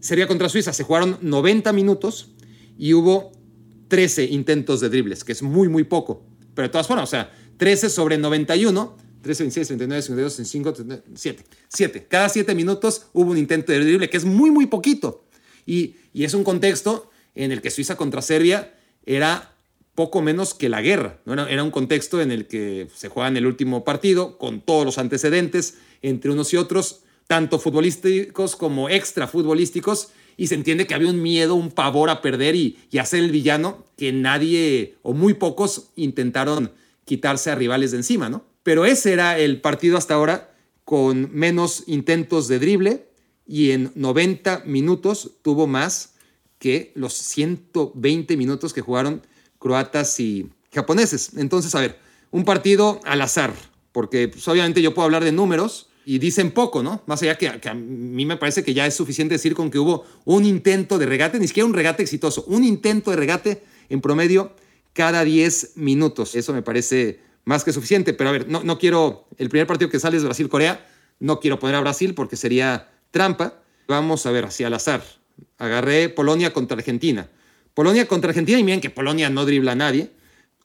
[0.00, 2.32] Serbia contra Suiza se jugaron 90 minutos
[2.78, 3.32] y hubo
[3.88, 6.22] 13 intentos de dribles, que es muy, muy poco.
[6.54, 11.44] Pero de todas formas, o sea, 13 sobre 91, 13, 26, 39, 52, 55, 7.
[11.68, 12.06] 7.
[12.08, 15.24] Cada 7 minutos hubo un intento de drible, que es muy, muy poquito.
[15.66, 18.74] Y, es un contexto en el que Suiza contra Serbia
[19.06, 19.54] era
[19.94, 21.20] poco menos que la guerra.
[21.24, 21.46] ¿no?
[21.46, 24.98] Era un contexto en el que se juega en el último partido, con todos los
[24.98, 31.10] antecedentes entre unos y otros, tanto futbolísticos como extra futbolísticos, y se entiende que había
[31.10, 35.34] un miedo, un pavor a perder y, y hacer el villano que nadie o muy
[35.34, 36.72] pocos intentaron
[37.04, 38.44] quitarse a rivales de encima, ¿no?
[38.68, 40.52] Pero ese era el partido hasta ahora
[40.84, 43.08] con menos intentos de drible,
[43.46, 46.16] y en 90 minutos tuvo más
[46.58, 49.22] que los 120 minutos que jugaron
[49.58, 51.30] croatas y japoneses.
[51.38, 51.98] Entonces, a ver,
[52.30, 53.54] un partido al azar,
[53.90, 57.02] porque pues, obviamente yo puedo hablar de números y dicen poco, ¿no?
[57.06, 59.78] Más allá que, que, a mí me parece que ya es suficiente decir con que
[59.78, 64.02] hubo un intento de regate, ni siquiera un regate exitoso, un intento de regate en
[64.02, 64.52] promedio
[64.92, 66.34] cada 10 minutos.
[66.34, 69.88] Eso me parece más que suficiente, pero a ver, no, no quiero, el primer partido
[69.88, 70.86] que sale es Brasil-Corea,
[71.18, 73.62] no quiero poner a Brasil porque sería trampa.
[73.88, 75.02] Vamos a ver, así al azar.
[75.56, 77.30] Agarré Polonia contra Argentina.
[77.72, 80.10] Polonia contra Argentina, y miren que Polonia no dribla a nadie.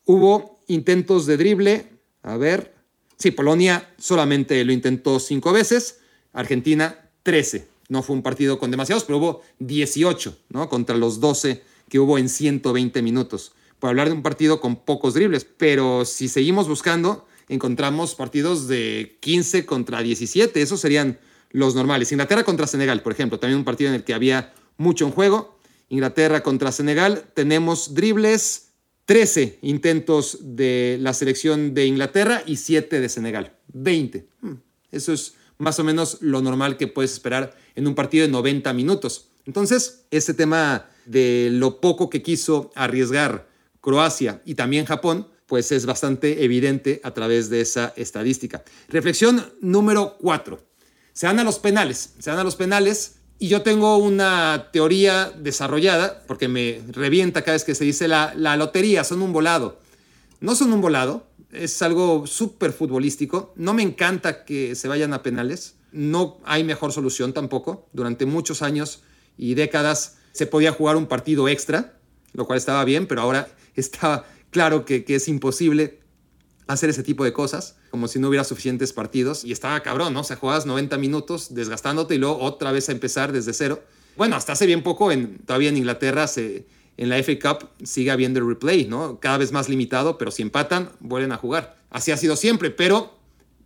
[0.03, 1.87] Hubo intentos de drible.
[2.21, 2.73] A ver.
[3.17, 6.01] Sí, Polonia solamente lo intentó cinco veces.
[6.33, 7.65] Argentina, 13.
[7.87, 10.67] No fue un partido con demasiados, pero hubo 18, ¿no?
[10.67, 13.53] Contra los 12 que hubo en 120 minutos.
[13.83, 15.43] Por hablar de un partido con pocos dribles.
[15.43, 20.61] Pero si seguimos buscando, encontramos partidos de 15 contra 17.
[20.61, 21.19] Esos serían
[21.49, 22.09] los normales.
[22.13, 25.59] Inglaterra contra Senegal, por ejemplo, también un partido en el que había mucho en juego.
[25.89, 28.69] Inglaterra contra Senegal, tenemos dribles,
[29.03, 34.29] 13 intentos de la selección de Inglaterra y 7 de Senegal, 20.
[34.39, 34.53] Hmm,
[34.93, 38.71] eso es más o menos lo normal que puedes esperar en un partido de 90
[38.71, 39.27] minutos.
[39.45, 43.51] Entonces, este tema de lo poco que quiso arriesgar
[43.83, 48.63] Croacia y también Japón, pues es bastante evidente a través de esa estadística.
[48.87, 50.73] Reflexión número 4
[51.11, 55.31] se van a los penales, se van a los penales y yo tengo una teoría
[55.37, 59.79] desarrollada, porque me revienta cada vez que se dice la, la lotería, son un volado.
[60.39, 63.53] No son un volado, es algo súper futbolístico.
[63.57, 67.89] No me encanta que se vayan a penales, no hay mejor solución tampoco.
[67.93, 69.03] Durante muchos años
[69.37, 71.99] y décadas se podía jugar un partido extra,
[72.31, 75.99] lo cual estaba bien, pero ahora está claro que, es imposible
[76.67, 79.43] hacer ese tipo de cosas, como si no hubiera suficientes partidos.
[79.43, 80.21] Y estaba cabrón, ¿no?
[80.21, 83.83] O sea, jugabas 90 minutos desgastándote y luego otra vez a empezar desde cero.
[84.15, 86.65] Bueno, hasta hace bien poco, en, todavía en Inglaterra, se,
[86.97, 89.19] en la FA Cup sigue habiendo el replay, ¿no?
[89.19, 91.77] Cada vez más limitado, pero si empatan, vuelven a jugar.
[91.89, 93.17] Así ha sido siempre, pero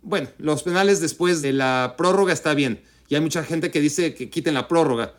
[0.02, 2.80] bueno, los penales después de la prórroga está bien.
[3.08, 5.14] Y hay mucha gente que dice que quiten la prórroga.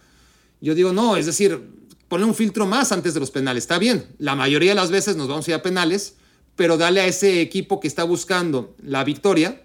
[0.62, 1.62] Yo digo, no, es decir,
[2.10, 3.64] ponle un filtro más antes de los penales.
[3.64, 6.16] Está bien, la mayoría de las veces nos vamos a ir a penales,
[6.58, 9.62] pero dale a ese equipo que está buscando la victoria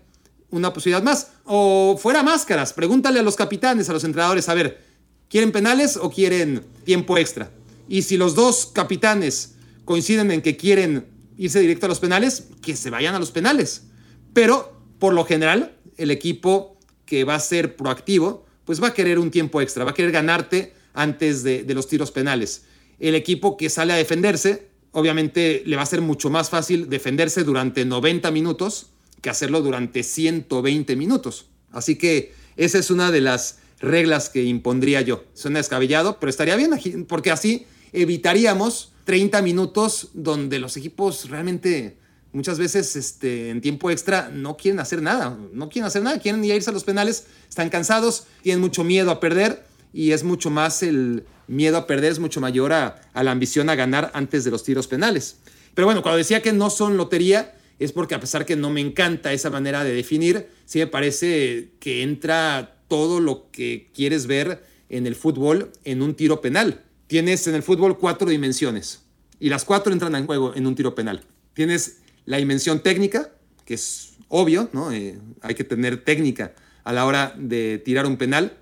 [0.50, 1.32] una posibilidad más.
[1.44, 4.80] O fuera máscaras, pregúntale a los capitanes, a los entrenadores, a ver,
[5.28, 7.50] ¿quieren penales o quieren tiempo extra?
[7.88, 9.54] Y si los dos capitanes
[9.84, 13.86] coinciden en que quieren irse directo a los penales, que se vayan a los penales.
[14.32, 19.18] Pero, por lo general, el equipo que va a ser proactivo, pues va a querer
[19.18, 22.64] un tiempo extra, va a querer ganarte antes de, de los tiros penales.
[22.98, 27.44] El equipo que sale a defenderse, obviamente le va a ser mucho más fácil defenderse
[27.44, 28.86] durante 90 minutos
[29.20, 31.46] que hacerlo durante 120 minutos.
[31.72, 35.24] Así que esa es una de las reglas que impondría yo.
[35.34, 36.72] Suena descabellado, pero estaría bien,
[37.08, 41.96] porque así evitaríamos 30 minutos donde los equipos realmente
[42.32, 46.44] muchas veces este, en tiempo extra no quieren hacer nada, no quieren hacer nada, quieren
[46.44, 50.82] irse a los penales, están cansados, tienen mucho miedo a perder y es mucho más
[50.82, 54.50] el miedo a perder, es mucho mayor a, a la ambición a ganar antes de
[54.50, 55.38] los tiros penales.
[55.74, 58.80] Pero bueno, cuando decía que no son lotería, es porque a pesar que no me
[58.80, 64.64] encanta esa manera de definir, sí me parece que entra todo lo que quieres ver
[64.88, 66.82] en el fútbol en un tiro penal.
[67.06, 69.02] Tienes en el fútbol cuatro dimensiones
[69.38, 71.24] y las cuatro entran en juego en un tiro penal.
[71.54, 73.30] Tienes la dimensión técnica,
[73.64, 74.92] que es obvio, ¿no?
[74.92, 78.56] Eh, hay que tener técnica a la hora de tirar un penal.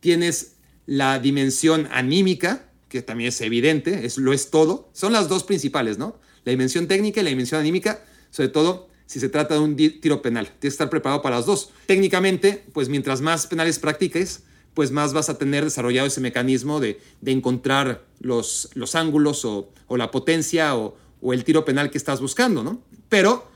[0.00, 0.57] Tienes
[0.88, 4.88] la dimensión anímica, que también es evidente, es, lo es todo.
[4.94, 6.18] Son las dos principales, ¿no?
[6.44, 10.22] La dimensión técnica y la dimensión anímica, sobre todo si se trata de un tiro
[10.22, 10.46] penal.
[10.46, 11.72] Tienes que estar preparado para las dos.
[11.84, 16.98] Técnicamente, pues mientras más penales practiques, pues más vas a tener desarrollado ese mecanismo de,
[17.26, 22.64] encontrar los, los ángulos o, la potencia o, o, el tiro penal que estás buscando,
[22.64, 22.80] ¿no?
[23.10, 23.46] Pero,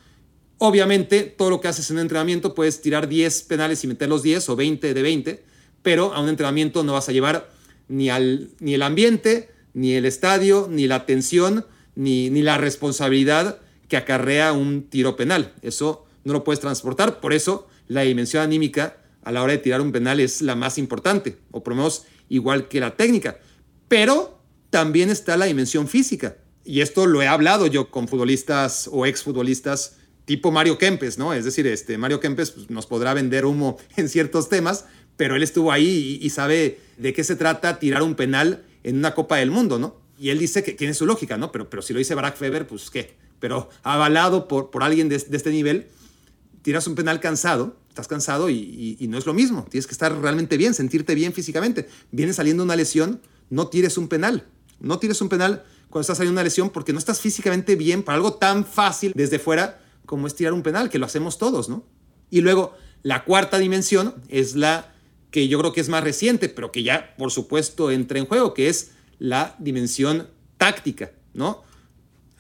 [0.59, 4.23] obviamente, todo lo que haces en un entrenamiento, puedes tirar 10 penales y meter los
[4.23, 5.52] 10 o 20 de 20,
[5.83, 7.51] pero a un entrenamiento no vas a llevar
[7.89, 13.61] ni, al, ni el ambiente, ni el estadio, ni la tensión, ni, ni la responsabilidad
[13.89, 15.53] que acarrea un tiro penal.
[15.63, 19.81] Eso no lo puedes transportar, por eso la dimensión anímica a la hora de tirar
[19.81, 23.39] un penal es la más importante, o por lo menos igual que la técnica.
[23.89, 24.41] Pero
[24.71, 26.37] también está la dimensión física.
[26.65, 31.35] Y esto lo he hablado yo con futbolistas o exfutbolistas tipo Mario Kempes, ¿no?
[31.35, 34.87] Es decir, este, Mario Kempes pues, nos podrá vender humo en ciertos temas,
[35.23, 39.15] pero él estuvo ahí y, sabe de qué se trata tirar un penal en una
[39.15, 39.95] Copa del Mundo, ¿no?
[40.19, 41.53] Y él dice que tiene su lógica, ¿no?
[41.53, 45.15] Pero, pero si lo dice Barack Feber, pues qué pero avalado por, por alguien de,
[45.15, 45.87] este nivel,
[46.63, 49.65] tiras un penal cansado, estás cansado y, no es lo mismo.
[49.71, 51.89] Tienes que estar realmente bien, sentirte bien físicamente.
[52.11, 54.49] Viene saliendo una lesión, no tires un penal.
[54.81, 58.17] No tires un penal cuando estás saliendo una lesión porque no estás físicamente bien para
[58.17, 61.85] algo tan fácil desde fuera como es tirar un penal, que lo hacemos todos, ¿no?
[62.29, 64.92] Y luego, la cuarta dimensión es la
[65.33, 68.55] que yo creo que es más reciente, pero que ya, por supuesto, entra en juego,
[68.55, 71.65] que es la dimensión táctica, ¿no?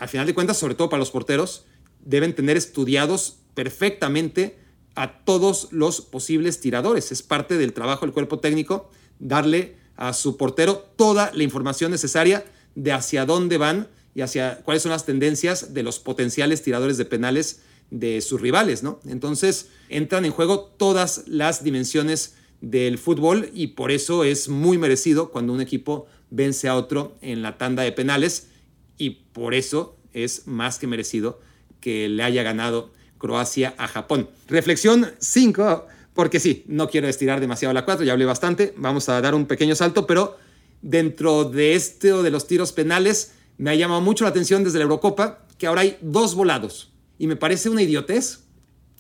[0.03, 1.65] al final de cuentas, sobre todo para los porteros,
[2.05, 4.59] deben tener estudiados perfectamente
[4.97, 7.13] a todos los posibles tiradores.
[7.13, 12.45] Es parte del trabajo del cuerpo técnico darle a su portero toda la información necesaria
[12.75, 17.05] de hacia dónde van y hacia cuáles son las tendencias de los potenciales tiradores de
[17.05, 17.61] penales
[17.93, 18.99] de sus rivales, ¿no?
[19.07, 25.31] Entonces entran en juego todas las dimensiones del fútbol y por eso es muy merecido
[25.31, 28.49] cuando un equipo vence a otro en la tanda de penales
[28.97, 31.41] y por eso es más que merecido
[31.81, 34.31] que le haya ganado Croacia a Japón.
[34.49, 39.21] Reflexión 5, porque sí, no quiero estirar demasiado la 4, ya hablé bastante, vamos a
[39.21, 40.39] dar un pequeño salto, pero
[40.81, 44.79] dentro de este o de los tiros penales me ha llamado mucho la atención desde
[44.79, 48.45] la Eurocopa que ahora hay dos volados y me parece una idiotez.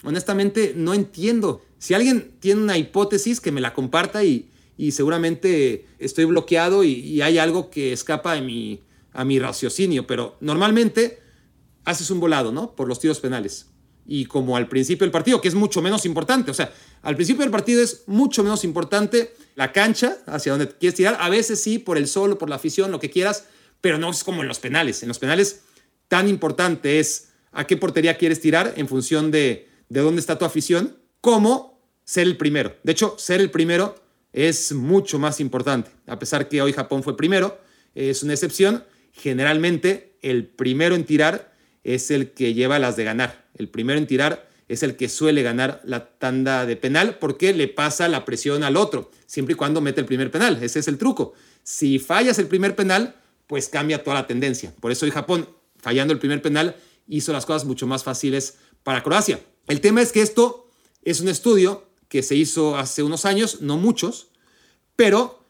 [0.04, 1.62] Honestamente, no entiendo.
[1.82, 4.48] Si alguien tiene una hipótesis, que me la comparta y,
[4.92, 8.80] seguramente estoy bloqueado y hay algo que escapa de mi,
[9.12, 11.18] a mi raciocinio, pero normalmente
[11.84, 12.76] haces un volado, ¿no?
[12.76, 13.66] Por los tiros penales.
[14.06, 17.42] Y como al principio del partido, que es mucho menos importante, o sea, al principio
[17.42, 21.80] del partido es mucho menos importante la cancha hacia donde quieres tirar, a veces sí,
[21.80, 23.46] por el solo, por la afición, lo que quieras,
[23.80, 25.02] pero no es como en los penales.
[25.02, 25.62] En los penales
[26.06, 30.44] tan importante es a qué portería quieres tirar en función de, de dónde está tu
[30.44, 31.71] afición, como
[32.04, 32.76] ser el primero.
[32.82, 33.96] De hecho, ser el primero
[34.32, 37.60] es mucho más importante, a pesar que hoy Japón fue primero,
[37.94, 41.52] es una excepción, generalmente el primero en tirar
[41.84, 43.48] es el que lleva las de ganar.
[43.54, 47.68] El primero en tirar es el que suele ganar la tanda de penal porque le
[47.68, 50.62] pasa la presión al otro, siempre y cuando mete el primer penal.
[50.62, 51.34] Ese es el truco.
[51.62, 53.16] Si fallas el primer penal,
[53.46, 54.72] pues cambia toda la tendencia.
[54.80, 59.02] Por eso hoy Japón, fallando el primer penal, hizo las cosas mucho más fáciles para
[59.02, 59.40] Croacia.
[59.66, 60.70] El tema es que esto
[61.04, 64.26] es un estudio que se hizo hace unos años, no muchos,
[64.96, 65.42] pero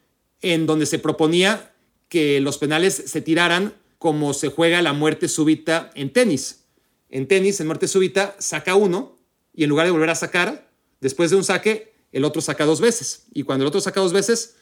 [0.43, 1.75] en donde se proponía
[2.09, 6.67] que los penales se tiraran como se juega la muerte súbita en tenis.
[7.09, 9.19] En tenis, en muerte súbita, saca uno
[9.53, 12.81] y en lugar de volver a sacar, después de un saque, el otro saca dos
[12.81, 13.25] veces.
[13.35, 14.55] Y cuando el otro saca dos veces,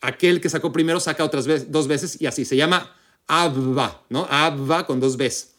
[0.00, 2.46] aquel que sacó primero saca otras dos veces y así.
[2.46, 2.96] Se llama
[3.26, 4.26] abba, ¿no?
[4.30, 5.56] Abba con dos veces.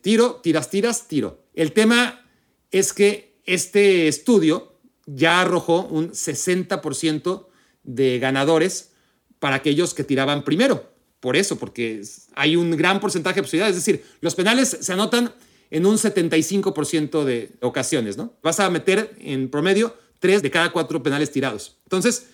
[0.00, 1.44] tiro, tiras, tiras, tiro.
[1.52, 2.24] El tema
[2.70, 4.67] es que este estudio
[5.14, 7.46] ya arrojó un 60%
[7.82, 8.92] de ganadores
[9.38, 10.92] para aquellos que tiraban primero.
[11.20, 12.02] Por eso, porque
[12.34, 13.76] hay un gran porcentaje de posibilidades.
[13.76, 15.32] Es decir, los penales se anotan
[15.70, 18.34] en un 75% de ocasiones, ¿no?
[18.42, 21.78] Vas a meter en promedio tres de cada cuatro penales tirados.
[21.84, 22.26] Entonces,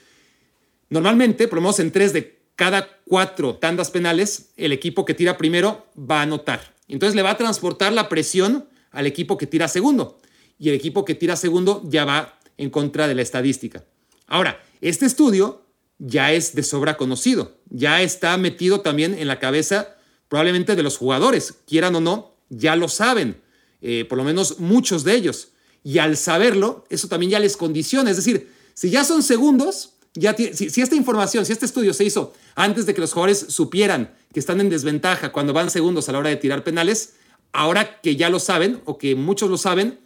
[0.90, 6.20] normalmente, menos en tres de cada cuatro tandas penales, el equipo que tira primero va
[6.20, 6.74] a anotar.
[6.88, 10.20] Entonces le va a transportar la presión al equipo que tira segundo.
[10.58, 13.84] Y el equipo que tira segundo ya va en contra de la estadística.
[14.26, 15.66] Ahora, este estudio
[15.98, 19.96] ya es de sobra conocido, ya está metido también en la cabeza
[20.28, 23.40] probablemente de los jugadores, quieran o no, ya lo saben,
[23.80, 25.48] eh, por lo menos muchos de ellos.
[25.82, 28.11] Y al saberlo, eso también ya les condiciona.
[28.11, 32.05] Es decir, si ya son segundos, ya si, si, esta información, si este estudio se
[32.05, 36.12] hizo antes de que los jugadores supieran que están en desventaja cuando van segundos a
[36.12, 37.14] la hora de tirar penales,
[37.52, 40.00] ahora que ya lo saben o que muchos lo saben,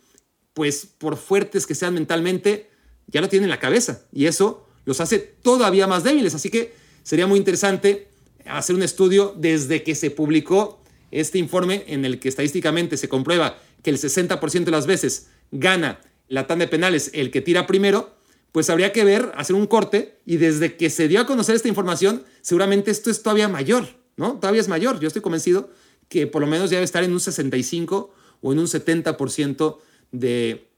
[0.59, 2.68] pues por fuertes que sean mentalmente,
[3.06, 4.02] ya lo tienen en la cabeza.
[4.12, 6.34] Y eso los hace todavía más débiles.
[6.34, 8.09] Así que sería muy interesante
[8.44, 10.82] hacer un estudio desde que se publicó
[11.12, 16.00] este informe en el que estadísticamente se comprueba que el 60% de las veces gana
[16.26, 18.16] la tanda de penales el que tira primero,
[18.50, 21.68] pues habría que ver, hacer un corte y desde que se dio a conocer esta
[21.68, 23.86] información, seguramente esto es todavía mayor,
[24.16, 24.40] ¿no?
[24.40, 24.98] Todavía es mayor.
[24.98, 25.70] Yo estoy convencido
[26.09, 29.78] que por lo menos debe estar en un 65 o en un 70%
[30.12, 30.68] de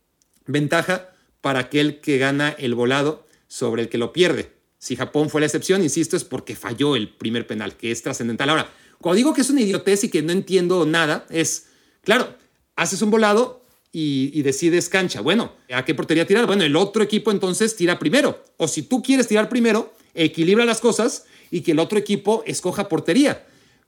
[0.45, 1.09] ventaja
[1.41, 4.51] para aquel que gana el volado sobre el que lo pierde.
[4.77, 8.49] Si Japón fue la excepción, insisto, es porque falló el primer penal, que es trascendental.
[8.49, 11.67] Ahora, cuando digo que es una idiotez y que no entiendo nada, es,
[12.03, 12.35] claro,
[12.75, 13.61] haces un volado
[13.91, 15.21] y, decides cancha.
[15.21, 16.45] Bueno, ¿a qué portería tirar?
[16.47, 18.43] Bueno, el otro equipo entonces tira primero.
[18.57, 22.87] O si tú quieres tirar primero, equilibra las cosas y que el otro equipo escoja
[22.87, 23.45] portería.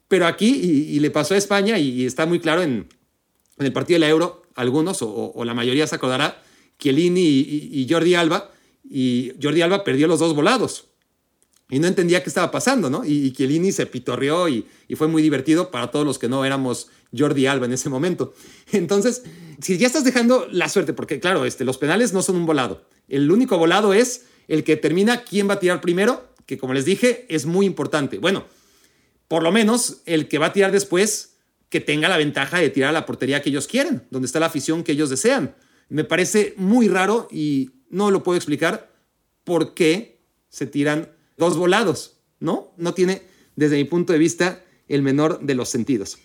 [0.08, 2.88] Pero aquí, y, le pasó a España, y, está muy claro en,
[3.58, 6.42] el partido de la Euro, algunos o, la mayoría se acordará,
[6.80, 8.52] Chiellini y Jordi Alba,
[8.90, 10.86] y Jordi Alba perdió los dos volados
[11.74, 13.04] y no entendía qué estaba pasando, ¿no?
[13.04, 16.90] Y, y Chiellini se pitorreó y, fue muy divertido para todos los que no éramos
[17.18, 18.36] Jordi Alba en ese momento.
[18.72, 19.24] Entonces,
[19.60, 22.86] si ya estás dejando la suerte, porque claro, este, los penales no son un volado.
[23.08, 26.86] El único volado es el que determina quién va a tirar primero, que como les
[26.86, 28.20] dije, es muy importante.
[28.20, 28.46] Bueno,
[29.28, 31.33] por lo menos el que va a tirar después,
[31.74, 34.46] que tenga la ventaja de tirar a la portería que ellos quieren, donde está la
[34.46, 35.56] afición que ellos desean.
[35.90, 38.94] Me parece muy raro y no lo puedo explicar
[39.44, 40.20] por qué
[40.50, 42.76] se tiran dos volados, ¿no?
[42.78, 43.24] No tiene,
[43.56, 46.20] desde mi punto de vista, el menor de los sentidos.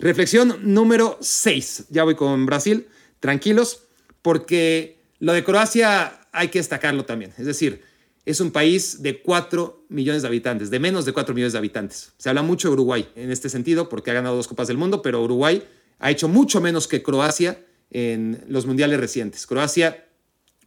[0.00, 1.84] Reflexión número 6.
[1.90, 2.88] Ya voy con Brasil.
[3.20, 3.84] Tranquilos,
[4.22, 7.32] porque lo de Croacia hay que destacarlo también.
[7.38, 7.84] Es decir,
[8.24, 12.12] es un país de 4 millones de habitantes, de menos de 4 millones de habitantes.
[12.18, 15.02] Se habla mucho de Uruguay en este sentido porque ha ganado dos Copas del Mundo,
[15.02, 15.62] pero Uruguay
[15.98, 19.46] ha hecho mucho menos que Croacia en los mundiales recientes.
[19.46, 20.06] Croacia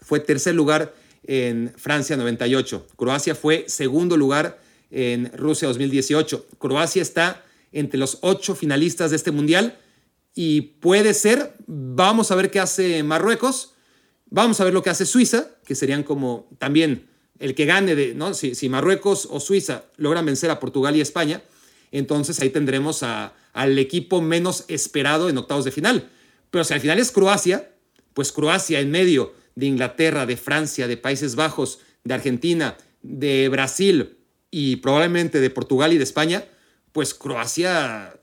[0.01, 0.93] fue tercer lugar
[1.25, 2.87] en Francia 98.
[2.95, 4.59] Croacia fue segundo lugar
[4.91, 6.47] en Rusia 2018.
[6.57, 9.79] Croacia está entre los ocho finalistas de este mundial
[10.35, 13.73] y puede ser, vamos a ver qué hace Marruecos,
[14.25, 17.07] vamos a ver lo que hace Suiza, que serían como también
[17.43, 18.33] el que gane de, ¿no?
[18.33, 21.41] Si, Marruecos o Suiza logran vencer a Portugal y España,
[21.91, 26.09] entonces ahí tendremos al equipo menos esperado en octavos de final.
[26.51, 27.73] Pero si al final es Croacia,
[28.13, 34.19] pues Croacia en medio de Inglaterra, de Francia, de Países Bajos, de Argentina, de Brasil
[34.49, 36.45] y probablemente de Portugal y de España,
[36.93, 38.21] pues Croacia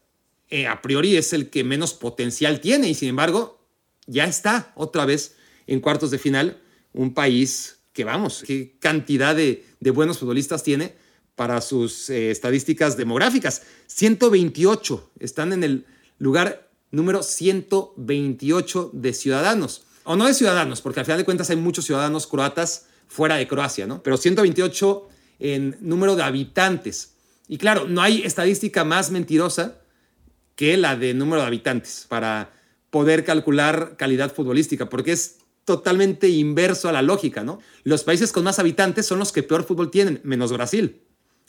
[0.48, 3.60] eh, a priori es el que menos potencial tiene y sin embargo
[4.06, 6.62] ya está otra vez en cuartos de final
[6.94, 10.94] un país que vamos, qué cantidad de, buenos futbolistas tiene
[11.34, 13.62] para sus eh, estadísticas demográficas.
[13.86, 15.86] 128 están en el
[16.18, 21.56] lugar número 128 de ciudadanos o no de ciudadanos, porque al final de cuentas hay
[21.56, 24.02] muchos ciudadanos croatas fuera de Croacia, ¿no?
[24.02, 25.08] Pero 128
[25.40, 27.14] en número de habitantes.
[27.48, 29.80] Y claro, no hay estadística más mentirosa
[30.54, 32.52] que la de número de habitantes para
[32.90, 37.60] poder calcular calidad futbolística, porque es totalmente inverso a la lógica, ¿no?
[37.84, 41.02] Los países con más habitantes son los que peor fútbol tienen, menos Brasil,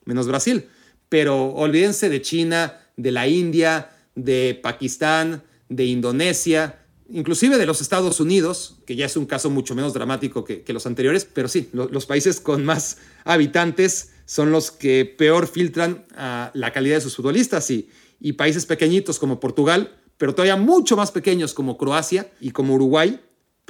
[0.06, 0.68] menos Brasil.
[1.10, 8.20] Pero olvídense de China, de la India, de Pakistán, de Indonesia, inclusive de los Estados
[8.20, 12.06] Unidos, que ya es un caso mucho menos dramático que, los anteriores, pero sí, los
[12.06, 16.06] países con más habitantes son los que peor filtran
[16.54, 17.90] la calidad de sus futbolistas y,
[18.20, 23.20] y países pequeñitos como Portugal, pero todavía mucho más pequeños como Croacia y como Uruguay,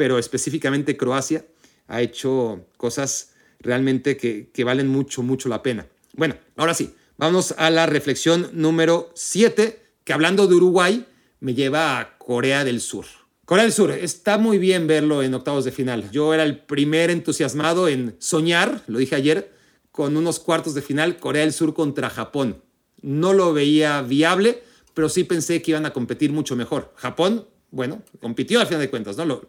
[0.01, 1.45] pero específicamente Croacia,
[1.87, 5.85] ha hecho cosas realmente que, valen mucho, mucho la pena.
[6.15, 11.05] Bueno, ahora sí, vamos a la reflexión número 7, que hablando de Uruguay,
[11.39, 13.05] me lleva a Corea del Sur.
[13.45, 16.09] Corea del Sur, está muy bien verlo en octavos de final.
[16.09, 19.53] Yo era el primer entusiasmado en soñar, lo dije ayer,
[19.91, 22.63] con unos cuartos de final Corea del Sur contra Japón.
[23.03, 24.63] No lo veía viable,
[24.95, 26.91] pero sí pensé que iban a competir mucho mejor.
[26.95, 29.41] Japón, bueno, compitió al final de cuentas, ¿no?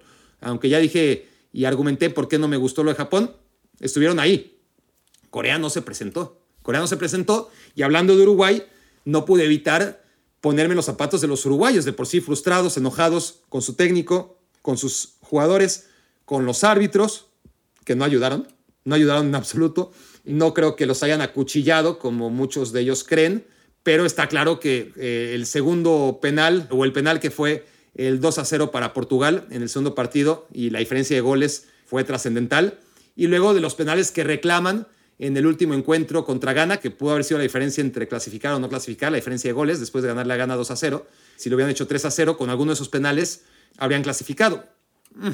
[0.43, 3.35] Aunque ya dije y argumenté por qué no me gustó lo de Japón,
[3.81, 4.59] estuvieron ahí.
[5.31, 6.41] Corea no se presentó.
[6.63, 8.65] Corea no se presentó y hablando de Uruguay,
[9.05, 10.05] no pude evitar
[10.41, 14.77] ponerme los zapatos de los uruguayos, de por sí frustrados, enojados con su técnico, con
[14.77, 15.89] sus jugadores,
[16.25, 17.27] con los árbitros,
[17.85, 18.49] que no ayudaron,
[18.85, 19.93] no ayudaron en absoluto.
[20.25, 23.47] No creo que los hayan acuchillado como muchos de ellos creen,
[23.83, 28.39] pero está claro que eh, el segundo penal o el penal que fue el 2
[28.39, 32.79] a 0 para Portugal en el segundo partido y la diferencia de goles fue trascendental.
[33.17, 34.87] Y luego de los penales que reclaman
[35.19, 38.59] en el último encuentro contra Ghana, que pudo haber sido la diferencia entre clasificar o
[38.59, 41.07] no clasificar, la diferencia de goles, después de ganar la Ghana 2 a 0.
[41.37, 43.43] Si lo hubieran hecho 3 a 0, con alguno de esos penales
[43.79, 44.65] habrían clasificado.
[45.15, 45.29] Mm.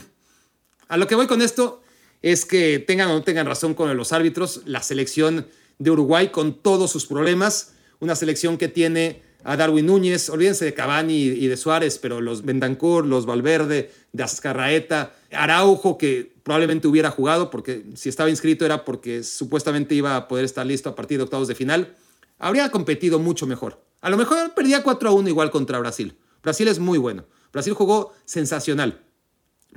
[0.88, 1.82] A lo que voy con esto
[2.22, 5.46] es que tengan o no tengan razón con los árbitros, la selección
[5.78, 10.74] de Uruguay con todos sus problemas, una selección que tiene a Darwin Núñez, olvídense de
[10.74, 17.10] Cavani y de Suárez, pero los Bentancur, los Valverde, de Azcarraeta, Araujo, que probablemente hubiera
[17.10, 21.18] jugado, porque si estaba inscrito era porque supuestamente iba a poder estar listo a partir
[21.18, 21.94] de octavos de final,
[22.38, 23.82] habría competido mucho mejor.
[24.00, 26.16] A lo mejor perdía 4 a 1 igual contra Brasil.
[26.42, 27.24] Brasil es muy bueno.
[27.52, 29.00] Brasil jugó sensacional,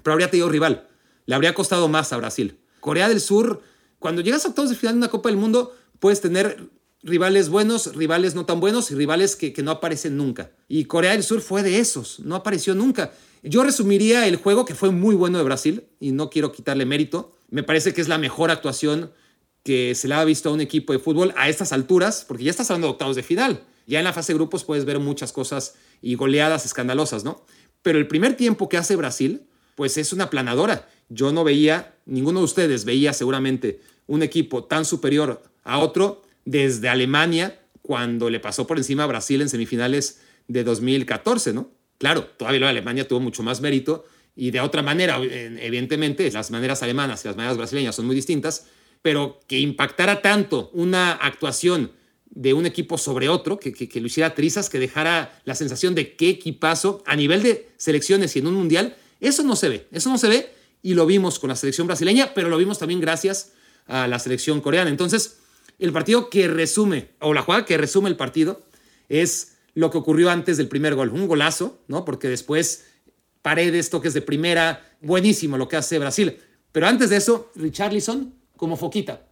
[0.03, 0.87] pero habría tenido rival.
[1.25, 2.59] Le habría costado más a Brasil.
[2.79, 3.61] Corea del Sur,
[3.99, 6.69] cuando llegas a octavos de final de una Copa del Mundo, puedes tener
[7.03, 10.51] rivales buenos, rivales no tan buenos y rivales que, no aparecen nunca.
[10.67, 13.11] Y Corea del Sur fue de esos, no apareció nunca.
[13.43, 17.35] Yo resumiría el juego que fue muy bueno de Brasil y no quiero quitarle mérito.
[17.49, 19.11] Me parece que es la mejor actuación
[19.63, 22.51] que se le ha visto a un equipo de fútbol a estas alturas, porque ya
[22.51, 23.63] estás hablando de octavos de final.
[23.87, 27.43] Ya en la fase de grupos puedes ver muchas cosas y goleadas escandalosas, ¿no?
[27.81, 30.87] Pero el primer tiempo que hace Brasil, pues es una planadora.
[31.09, 36.89] Yo no veía, ninguno de ustedes veía seguramente un equipo tan superior a otro desde
[36.89, 41.71] Alemania cuando le pasó por encima a Brasil en semifinales de 2014, ¿no?
[41.97, 47.23] Claro, todavía Alemania tuvo mucho más mérito y de otra manera, evidentemente, las maneras alemanas
[47.23, 48.67] y las maneras brasileñas son muy distintas,
[49.01, 51.91] pero que impactara tanto una actuación
[52.29, 56.15] de un equipo sobre otro, que, que, lo hiciera trizas, que dejara la sensación de
[56.15, 60.09] qué equipazo a nivel de selecciones y en un mundial, eso no se ve, eso
[60.09, 60.49] no se ve
[60.81, 63.51] y lo vimos con la selección brasileña, pero lo vimos también gracias
[63.85, 64.89] a la selección coreana.
[64.89, 65.39] Entonces,
[65.81, 68.61] el partido que resume, o la jugada que resume el partido,
[69.09, 71.09] es lo que ocurrió antes del primer gol.
[71.09, 72.05] Un golazo, ¿no?
[72.05, 72.85] Porque después
[73.41, 76.37] paredes, toques de primera, buenísimo lo que hace Brasil.
[76.71, 79.27] Pero antes de eso, Richarlison como foquita.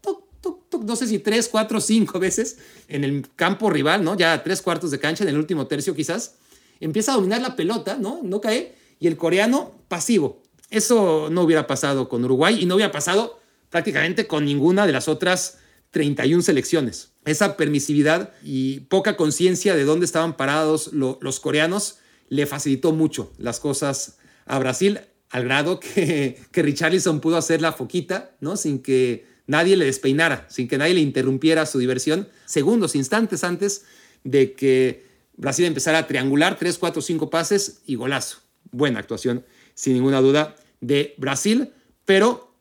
[0.81, 4.17] no sé si tres, cuatro, cinco veces en el campo rival, ¿no?
[4.17, 6.35] Ya tres cuartos de cancha, en el último tercio quizás.
[6.79, 8.21] Empieza a dominar la pelota, ¿no?
[8.23, 8.75] No cae.
[8.99, 10.41] Y el coreano pasivo.
[10.71, 13.39] Eso no hubiera pasado con Uruguay y no hubiera pasado
[13.69, 15.59] prácticamente con ninguna de las otras
[15.91, 17.13] 31 selecciones.
[17.25, 21.97] Esa permisividad y poca conciencia de dónde estaban parados los coreanos
[22.29, 27.73] le facilitó mucho las cosas a Brasil, al grado que, que Richarlison pudo hacer la
[27.73, 28.55] foquita, ¿no?
[28.55, 33.85] Sin que nadie le despeinara, sin que nadie le interrumpiera su diversión, segundos, instantes antes
[34.23, 38.41] de que Brasil empezara a triangular, 3, 4, 5 pases y golazo.
[38.71, 41.73] Buena actuación, sin ninguna duda, de Brasil,
[42.05, 42.53] pero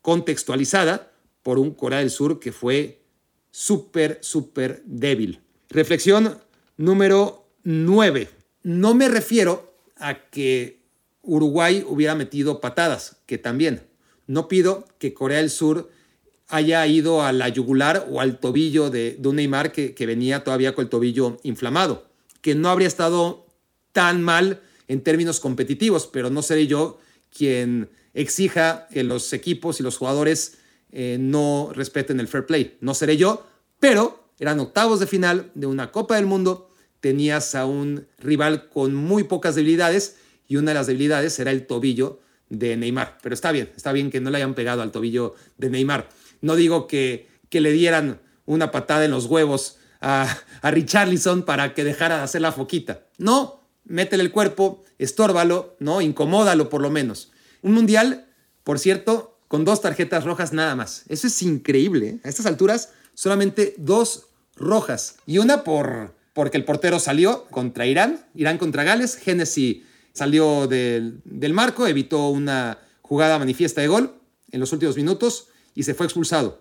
[0.00, 1.12] contextualizada
[1.42, 3.00] por un Corea del Sur que fue
[3.50, 5.40] súper, súper débil.
[5.68, 6.38] Reflexión
[6.76, 8.28] número 9.
[8.62, 10.80] No me refiero a que
[11.22, 13.82] Uruguay hubiera metido patadas, que también.
[14.26, 15.90] No pido que Corea del Sur
[16.48, 20.44] haya ido a la yugular o al tobillo de, de un Neymar que, que venía
[20.44, 22.08] todavía con el tobillo inflamado,
[22.40, 23.46] que no habría estado
[23.92, 26.98] tan mal en términos competitivos, pero no seré yo
[27.30, 30.58] quien exija que los equipos y los jugadores
[30.92, 32.78] eh, no respeten el fair play.
[32.80, 33.46] No seré yo,
[33.80, 36.70] pero eran octavos de final de una Copa del Mundo,
[37.00, 40.16] tenías a un rival con muy pocas debilidades
[40.46, 43.18] y una de las debilidades era el tobillo de Neymar.
[43.22, 46.08] Pero está bien, está bien que no le hayan pegado al tobillo de Neymar.
[46.40, 51.74] No digo que, que le dieran una patada en los huevos a, a Richarlison para
[51.74, 53.06] que dejara de hacer la foquita.
[53.18, 56.00] No, métele el cuerpo, estórbalo, ¿no?
[56.00, 57.32] Incomódalo por lo menos.
[57.62, 58.26] Un mundial,
[58.64, 61.04] por cierto, con dos tarjetas rojas nada más.
[61.08, 62.08] Eso es increíble.
[62.08, 62.20] ¿eh?
[62.24, 64.26] A estas alturas, solamente dos
[64.56, 65.16] rojas.
[65.26, 69.16] Y una por porque el portero salió contra Irán, Irán contra Gales.
[69.16, 69.78] Genesis
[70.12, 74.14] salió del, del marco, evitó una jugada manifiesta de gol
[74.52, 76.60] en los últimos minutos y se fue expulsado.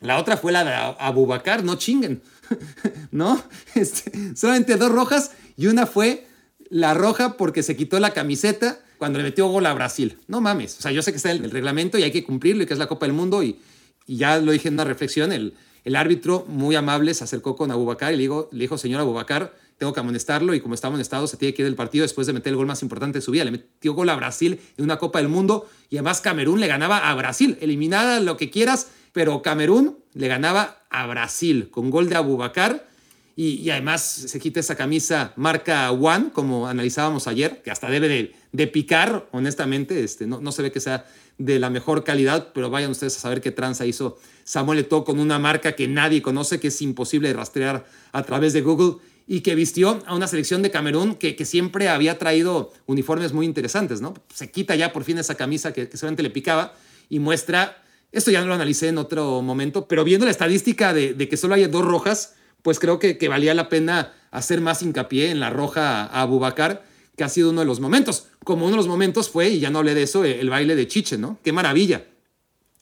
[0.00, 2.22] La otra fue la de Abubakar, no chinguen,
[3.10, 3.42] ¿no?
[3.74, 6.26] Este, solamente dos rojas y una fue
[6.70, 10.16] La roja porque se quitó la camiseta cuando le metió gol a Brasil.
[10.28, 10.78] No mames.
[10.78, 12.72] O sea, yo sé que está en el reglamento y hay que cumplirlo y que
[12.72, 13.42] es la Copa del Mundo.
[13.42, 13.58] Y,
[14.06, 15.32] ya lo dije en una reflexión.
[15.32, 15.56] El,
[15.96, 19.92] árbitro, muy amable, se acercó con Abubakar y le dijo, le dijo señor Abubakar, tengo
[19.92, 22.52] que amonestarlo y como está amonestado se tiene que ir del partido después de meter
[22.52, 23.44] el gol más importante de su vida.
[23.44, 27.10] Le metió gol a Brasil en una Copa del Mundo y además Camerún le ganaba
[27.10, 27.58] a Brasil.
[27.60, 32.86] Eliminada lo que quieras, pero Camerún le ganaba a Brasil con gol de Abubakar
[33.34, 38.66] y, además se quita esa camisa marca One, como analizábamos ayer, que hasta debe de,
[38.66, 40.04] picar, honestamente.
[40.04, 41.06] Este, no, no, se ve que sea
[41.38, 45.18] de la mejor calidad, pero vayan ustedes a saber qué tranza hizo Samuel Eto'o con
[45.18, 49.54] una marca que nadie conoce, que es imposible rastrear a través de Google y que
[49.54, 54.14] vistió a una selección de Camerún que, que, siempre había traído uniformes muy interesantes, ¿no?
[54.34, 56.74] Se quita ya por fin esa camisa que, que solamente le picaba
[57.08, 61.14] y muestra, esto ya no lo analicé en otro momento, pero viendo la estadística de,
[61.14, 64.82] de que solo hay dos rojas, pues creo que, que, valía la pena hacer más
[64.82, 66.84] hincapié en la roja a Abubakar,
[67.16, 68.28] que ha sido uno de los momentos.
[68.44, 70.88] Como uno de los momentos fue, y ya no hablé de eso, el baile de
[70.88, 71.38] Chiche, ¿no?
[71.42, 72.06] Qué maravilla.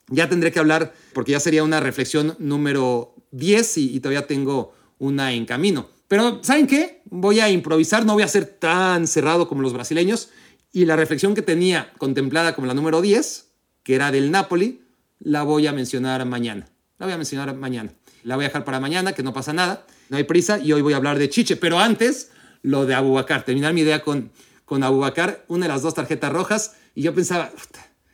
[0.08, 4.74] Ya tendré que hablar, porque ya sería una reflexión número 10 y, y todavía tengo
[4.98, 5.88] una en camino.
[6.08, 7.02] Pero, ¿saben qué?
[7.04, 10.30] Voy a improvisar, no voy a ser tan cerrado como los brasileños.
[10.72, 13.50] Y la reflexión que tenía contemplada como la número 10,
[13.82, 14.82] que era del Napoli,
[15.20, 16.68] la voy a mencionar mañana.
[16.98, 17.92] La voy a mencionar mañana.
[18.22, 20.82] La voy a dejar para mañana, que no pasa nada, no hay prisa, y hoy
[20.82, 21.56] voy a hablar de Chiche.
[21.56, 22.30] Pero antes,
[22.62, 24.30] lo de Abubakar, terminar mi idea con,
[24.64, 27.50] con una de las dos tarjetas rojas, y yo pensaba,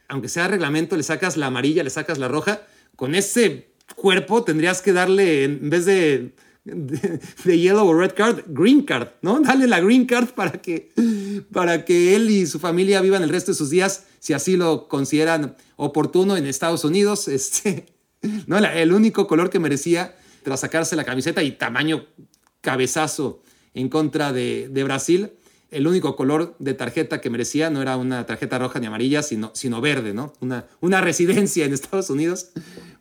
[0.09, 2.63] aunque sea reglamento, le sacas la amarilla, le sacas la roja,
[2.95, 6.35] con ese cuerpo tendrías que darle, en vez de,
[6.65, 9.41] de, yellow o red card, green card, ¿no?
[9.45, 10.93] Dale la green card para que,
[11.53, 14.89] para que él y su familia vivan el resto de sus días, si así lo
[14.89, 17.29] consideran oportuno en Estados Unidos.
[17.37, 17.87] Este,
[18.47, 18.59] ¿no?
[18.59, 22.07] el único color que merecía tras sacarse la camiseta y tamaño
[22.61, 23.43] cabezazo
[23.75, 25.33] en contra de, Brasil,
[25.71, 29.51] el único color de tarjeta que merecía no era una tarjeta roja ni amarilla, sino,
[29.55, 30.33] sino verde, ¿no?
[30.41, 32.51] Una, una residencia en Estados Unidos,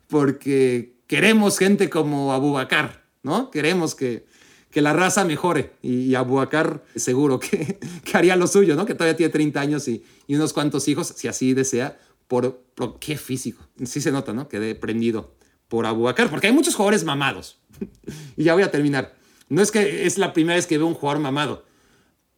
[0.08, 3.50] porque queremos gente como Abubakar, ¿no?
[3.50, 4.26] Queremos que,
[4.70, 8.86] que la raza mejore y, Abubakar seguro que, que, haría lo suyo, ¿no?
[8.86, 11.98] Que todavía tiene 30 años y, y unos cuantos hijos, si así desea,
[12.28, 12.64] por,
[13.00, 13.66] qué físico.
[13.84, 14.48] Sí se nota, ¿no?
[14.48, 15.34] Quedé prendido
[15.68, 17.58] por Abubakar, porque hay muchos jugadores mamados.
[18.36, 19.16] y ya voy a terminar.
[19.48, 21.64] No es que es la primera vez que veo un jugador mamado,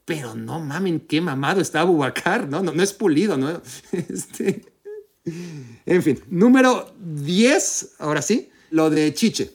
[0.05, 2.63] pero no mamen, qué mamado está Abubakar, ¿no?
[2.63, 3.63] No, no es pulido, ¿no?
[3.93, 4.65] Este...
[5.85, 9.53] En fin, número 10, ahora sí, lo de Chiche.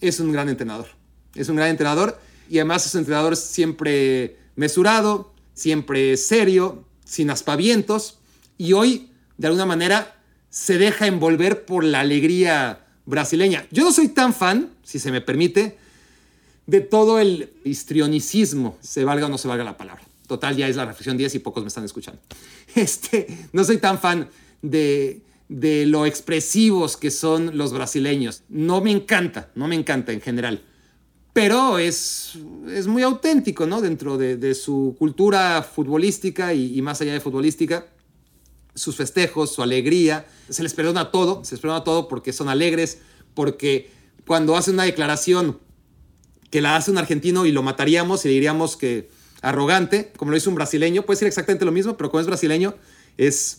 [0.00, 0.86] Es un gran entrenador.
[1.34, 8.18] Es un gran entrenador y además es un entrenador siempre mesurado, siempre serio, sin aspavientos.
[8.56, 10.16] Y hoy de alguna manera
[10.50, 13.66] se deja envolver por la alegría brasileña.
[13.70, 15.78] Yo no soy tan fan, si se me permite,
[16.66, 20.02] de todo el histrionicismo, se valga o no se valga la palabra.
[20.26, 22.20] Total, ya es la reflexión 10 y pocos me están escuchando.
[22.74, 24.28] Este, no soy tan fan
[24.60, 28.42] de, de lo expresivos que son los brasileños.
[28.50, 30.62] No me encanta, no me encanta en general.
[31.32, 32.34] Pero es,
[32.70, 33.80] es muy auténtico, ¿no?
[33.80, 37.86] Dentro de, su cultura futbolística y, y más allá de futbolística
[38.78, 42.98] sus festejos, su alegría, se les perdona todo, se les perdona todo porque son alegres,
[43.34, 43.90] porque
[44.26, 45.58] cuando hacen una declaración
[46.50, 49.10] que la hace un argentino y lo mataríamos y diríamos que
[49.42, 52.74] arrogante, como lo hizo un brasileño, puede ser exactamente lo mismo, pero como es brasileño,
[53.16, 53.58] es,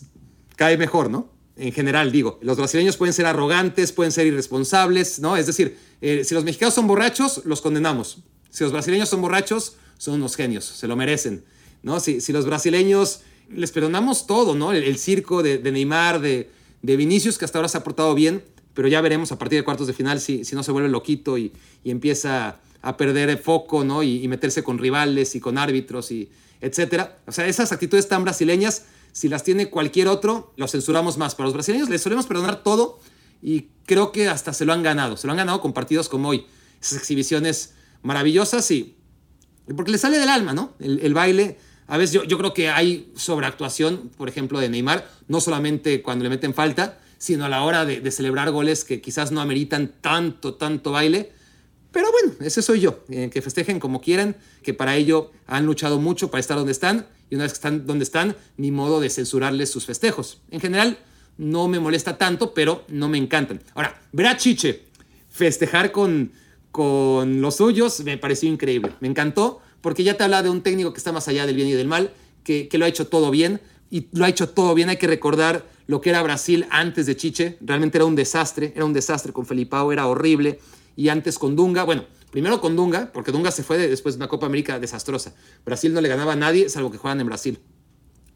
[0.56, 1.30] cae mejor, ¿no?
[1.56, 5.36] En general, digo, los brasileños pueden ser arrogantes, pueden ser irresponsables, ¿no?
[5.36, 8.18] Es decir, eh, si los mexicanos son borrachos, los condenamos.
[8.50, 11.44] Si los brasileños son borrachos, son unos genios, se lo merecen,
[11.82, 12.00] ¿no?
[12.00, 13.20] Si, si los brasileños
[13.52, 14.72] les perdonamos todo, ¿no?
[14.72, 16.48] El, circo de, Neymar, de,
[16.82, 18.44] Vinicius, que hasta ahora se ha portado bien,
[18.74, 21.52] pero ya veremos a partir de cuartos de final si, no se vuelve loquito y,
[21.84, 24.02] empieza a perder el foco, ¿no?
[24.02, 26.30] Y, meterse con rivales y con árbitros y
[26.60, 27.18] etcétera.
[27.26, 31.34] O sea, esas actitudes tan brasileñas, si las tiene cualquier otro, los censuramos más.
[31.34, 33.00] Para los brasileños les solemos perdonar todo
[33.42, 35.16] y creo que hasta se lo han ganado.
[35.16, 36.46] Se lo han ganado con partidos como hoy.
[36.80, 38.96] Esas exhibiciones maravillosas y
[39.76, 40.72] porque les sale del alma, ¿no?
[40.80, 41.58] El baile
[41.90, 46.22] a veces yo, yo creo que hay sobreactuación, por ejemplo, de Neymar, no solamente cuando
[46.22, 50.54] le meten falta, sino a la hora de, celebrar goles que quizás no ameritan tanto,
[50.54, 51.32] tanto baile.
[51.90, 55.98] Pero bueno, ese soy yo, eh, que festejen como quieran, que para ello han luchado
[55.98, 59.10] mucho para estar donde están, y una vez que están donde están, ni modo de
[59.10, 60.40] censurarles sus festejos.
[60.52, 60.96] En general,
[61.38, 63.60] no me molesta tanto, pero no me encantan.
[63.74, 64.84] Ahora, ver a Chiche
[65.28, 66.30] festejar con,
[66.70, 70.92] con los suyos me pareció increíble, me encantó, porque ya te habla de un técnico
[70.92, 72.12] que está más allá del bien y del mal,
[72.44, 73.60] que, lo ha hecho todo bien,
[73.90, 74.88] y lo ha hecho todo bien.
[74.88, 78.84] Hay que recordar lo que era Brasil antes de Chiche, realmente era un desastre, era
[78.84, 80.60] un desastre con Felipao, era horrible,
[80.96, 84.28] y antes con Dunga, bueno, Primero con Dunga, porque Dunga se fue después de una
[84.28, 85.34] Copa América desastrosa.
[85.64, 87.58] Brasil no le ganaba a nadie, salvo que juegan en Brasil.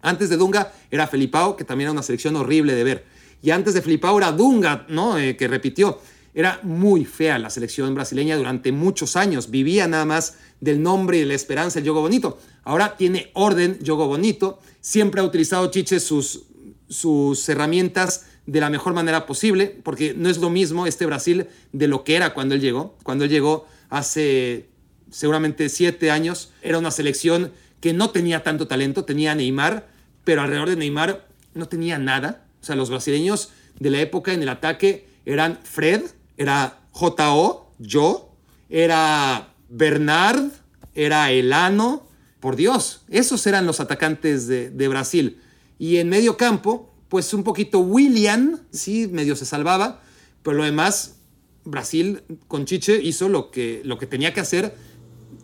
[0.02, 3.04] Antes de Dunga era Felipao, que también era una selección horrible de ver.
[3.40, 5.16] Y antes de Felipao era Dunga, ¿no?
[5.16, 6.00] Eh, que repitió.
[6.34, 9.50] Era muy fea la selección brasileña durante muchos años.
[9.50, 12.38] Vivía nada más del nombre y de la esperanza el Yogo Bonito.
[12.64, 14.58] Ahora tiene orden Yogo Bonito.
[14.80, 16.44] Siempre ha utilizado Chiche sus,
[16.88, 21.88] sus herramientas de la mejor manera posible, porque no es lo mismo este Brasil de
[21.88, 22.98] lo que era cuando él llegó.
[23.04, 24.68] Cuando él llegó hace
[25.10, 29.86] seguramente siete años, era una selección que no tenía tanto talento, tenía Neymar,
[30.24, 32.46] pero alrededor de Neymar no tenía nada.
[32.60, 36.02] O sea, los brasileños de la época en el ataque eran Fred,
[36.36, 38.34] era J.O., yo,
[38.68, 40.50] era Bernard,
[40.94, 42.06] era Elano.
[42.40, 45.40] Por Dios, esos eran los atacantes de, de Brasil.
[45.78, 50.02] Y en medio campo, pues un poquito William, sí, medio se salvaba,
[50.42, 51.14] pero lo demás,
[51.64, 54.74] Brasil con Chiche hizo lo que, lo que tenía que hacer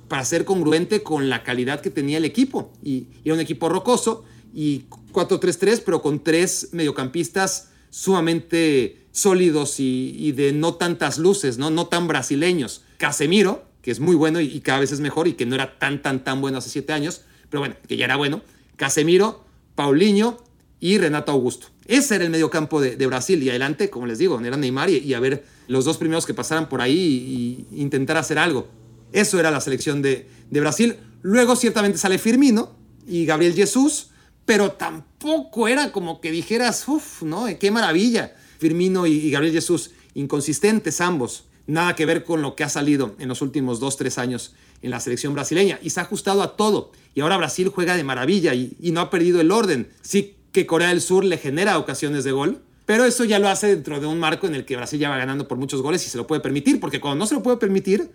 [0.09, 2.73] para ser congruente con la calidad que tenía el equipo.
[2.83, 10.53] Y, era un equipo rocoso y 4-3-3, pero con tres mediocampistas sumamente sólidos y, de
[10.53, 11.71] no tantas luces, ¿no?
[11.71, 12.83] no tan brasileños.
[12.99, 15.79] Casemiro, que es muy bueno y, y, cada vez es mejor y que no era
[15.79, 18.43] tan, tan, tan bueno hace siete años, pero bueno, que ya era bueno.
[18.77, 19.45] Casemiro,
[19.75, 20.39] Paulinho
[20.81, 21.69] y Renato Augusto.
[21.87, 25.13] Ese era el mediocampo de, de Brasil y adelante, como les digo, era Neymar y,
[25.13, 28.69] a ver los dos primeros que pasaran por ahí y, intentar hacer algo.
[29.13, 30.97] Eso era la selección de, de Brasil.
[31.23, 34.11] Luego ciertamente sale Firmino y Gabriel Jesús,
[34.45, 37.47] pero tampoco era como que dijeras, uff, ¿no?
[37.59, 38.35] Qué maravilla.
[38.61, 41.45] Firmino y, Gabriel Jesús, inconsistentes ambos.
[41.67, 44.91] Nada que ver con lo que ha salido en los últimos dos, tres años en
[44.91, 45.79] la selección brasileña.
[45.83, 46.93] Y se ha ajustado a todo.
[47.15, 49.89] Y ahora Brasil juega de maravilla y, y no ha perdido el orden.
[50.03, 53.69] Sí que Corea del Sur le genera ocasiones de gol, pero eso ya lo hace
[53.69, 56.11] dentro de un marco en el que Brasil ya va ganando por muchos goles y
[56.11, 58.11] se lo puede permitir, porque cuando no se lo puede permitir,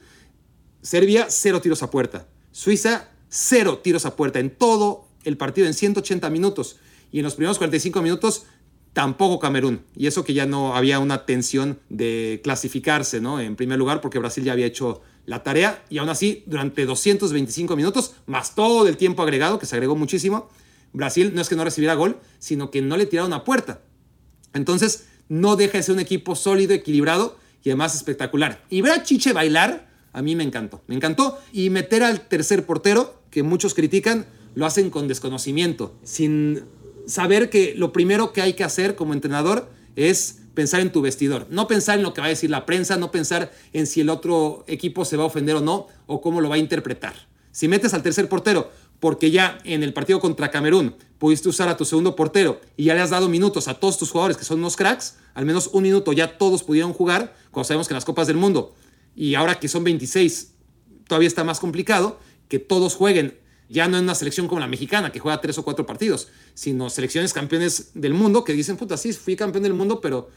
[0.82, 5.74] Serbia cero tiros a puerta, Suiza cero tiros a puerta en todo el partido en
[5.74, 6.78] 180 minutos
[7.12, 8.44] y en los primeros 45 minutos
[8.96, 9.82] tampoco Camerún.
[9.94, 13.42] Y eso que ya no había una tensión de clasificarse, ¿no?
[13.42, 17.76] En primer lugar, porque Brasil ya había hecho la tarea y aún así, durante 225
[17.76, 20.50] minutos, más todo el tiempo agregado, que se agregó muchísimo,
[20.94, 23.82] Brasil no es que no recibiera gol, sino que no le tiraron a puerta.
[24.54, 28.64] Entonces, no deja de ser un equipo sólido, equilibrado y además espectacular.
[28.70, 30.82] Y ver a Chiche bailar, a mí me encantó.
[30.88, 31.38] Me encantó.
[31.52, 36.64] Y meter al tercer portero, que muchos critican, lo hacen con desconocimiento, sin
[37.08, 41.48] saber que lo primero que hay que hacer como entrenador es pensar en tu vestidor,
[41.50, 44.10] no pensar en lo que va a decir la prensa, no pensar en si el
[44.10, 47.14] otro equipo se va a ofender o no, o cómo lo va a interpretar.
[47.52, 51.78] Si metes al tercer portero porque ya en el partido contra Camerún pudiste usar a
[51.78, 54.60] tu segundo portero y ya le has dado minutos a todos tus jugadores que son
[54.60, 58.06] unos cracks, al menos un minuto ya todos pudieron jugar, cuando sabemos que en las
[58.06, 58.74] Copas del Mundo,
[59.16, 60.54] y ahora que son 26,
[61.08, 63.38] todavía está más complicado, que todos jueguen
[63.70, 66.90] ya no en una selección como la mexicana, que juega tres o cuatro partidos, sino
[66.90, 70.30] selecciones campeones del mundo que dicen, puta, sí, fui campeón del mundo, pero,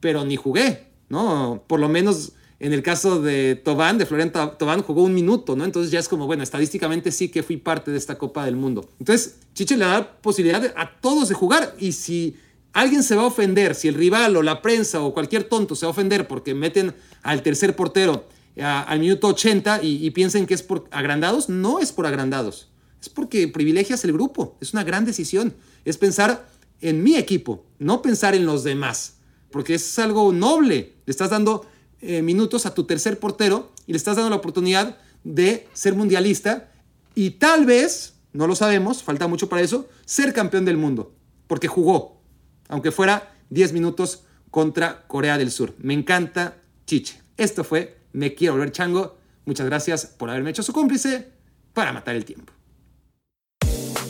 [0.00, 1.64] pero ni jugué, ¿no?
[1.66, 5.64] Por lo menos en el caso de Tobán, de Florian Tobán, jugó un minuto, ¿no?
[5.64, 8.88] Entonces ya es como, bueno, estadísticamente sí que fui parte de esta Copa del Mundo.
[8.98, 12.36] Entonces, Chiche le da posibilidad a todos de jugar y si
[12.72, 15.84] alguien se va a ofender, si el rival o la prensa o cualquier tonto se
[15.84, 18.28] va a ofender porque meten al tercer portero
[18.62, 22.68] al minuto 80 y, y piensen que es por agrandados, no es por agrandados.
[23.04, 24.56] Es porque privilegias el grupo.
[24.62, 25.54] Es una gran decisión.
[25.84, 26.48] Es pensar
[26.80, 29.16] en mi equipo, no pensar en los demás.
[29.50, 30.94] Porque es algo noble.
[31.04, 31.66] Le estás dando
[32.00, 36.72] eh, minutos a tu tercer portero y le estás dando la oportunidad de ser mundialista
[37.14, 41.14] y tal vez, no lo sabemos, falta mucho para eso, ser campeón del mundo,
[41.46, 42.22] porque jugó,
[42.68, 45.74] aunque fuera 10 minutos contra Corea del Sur.
[45.78, 47.20] Me encanta Chiche.
[47.36, 49.18] Esto fue Me Quiero Volver Chango.
[49.44, 51.28] Muchas gracias por haberme hecho su cómplice
[51.74, 52.53] para matar el tiempo.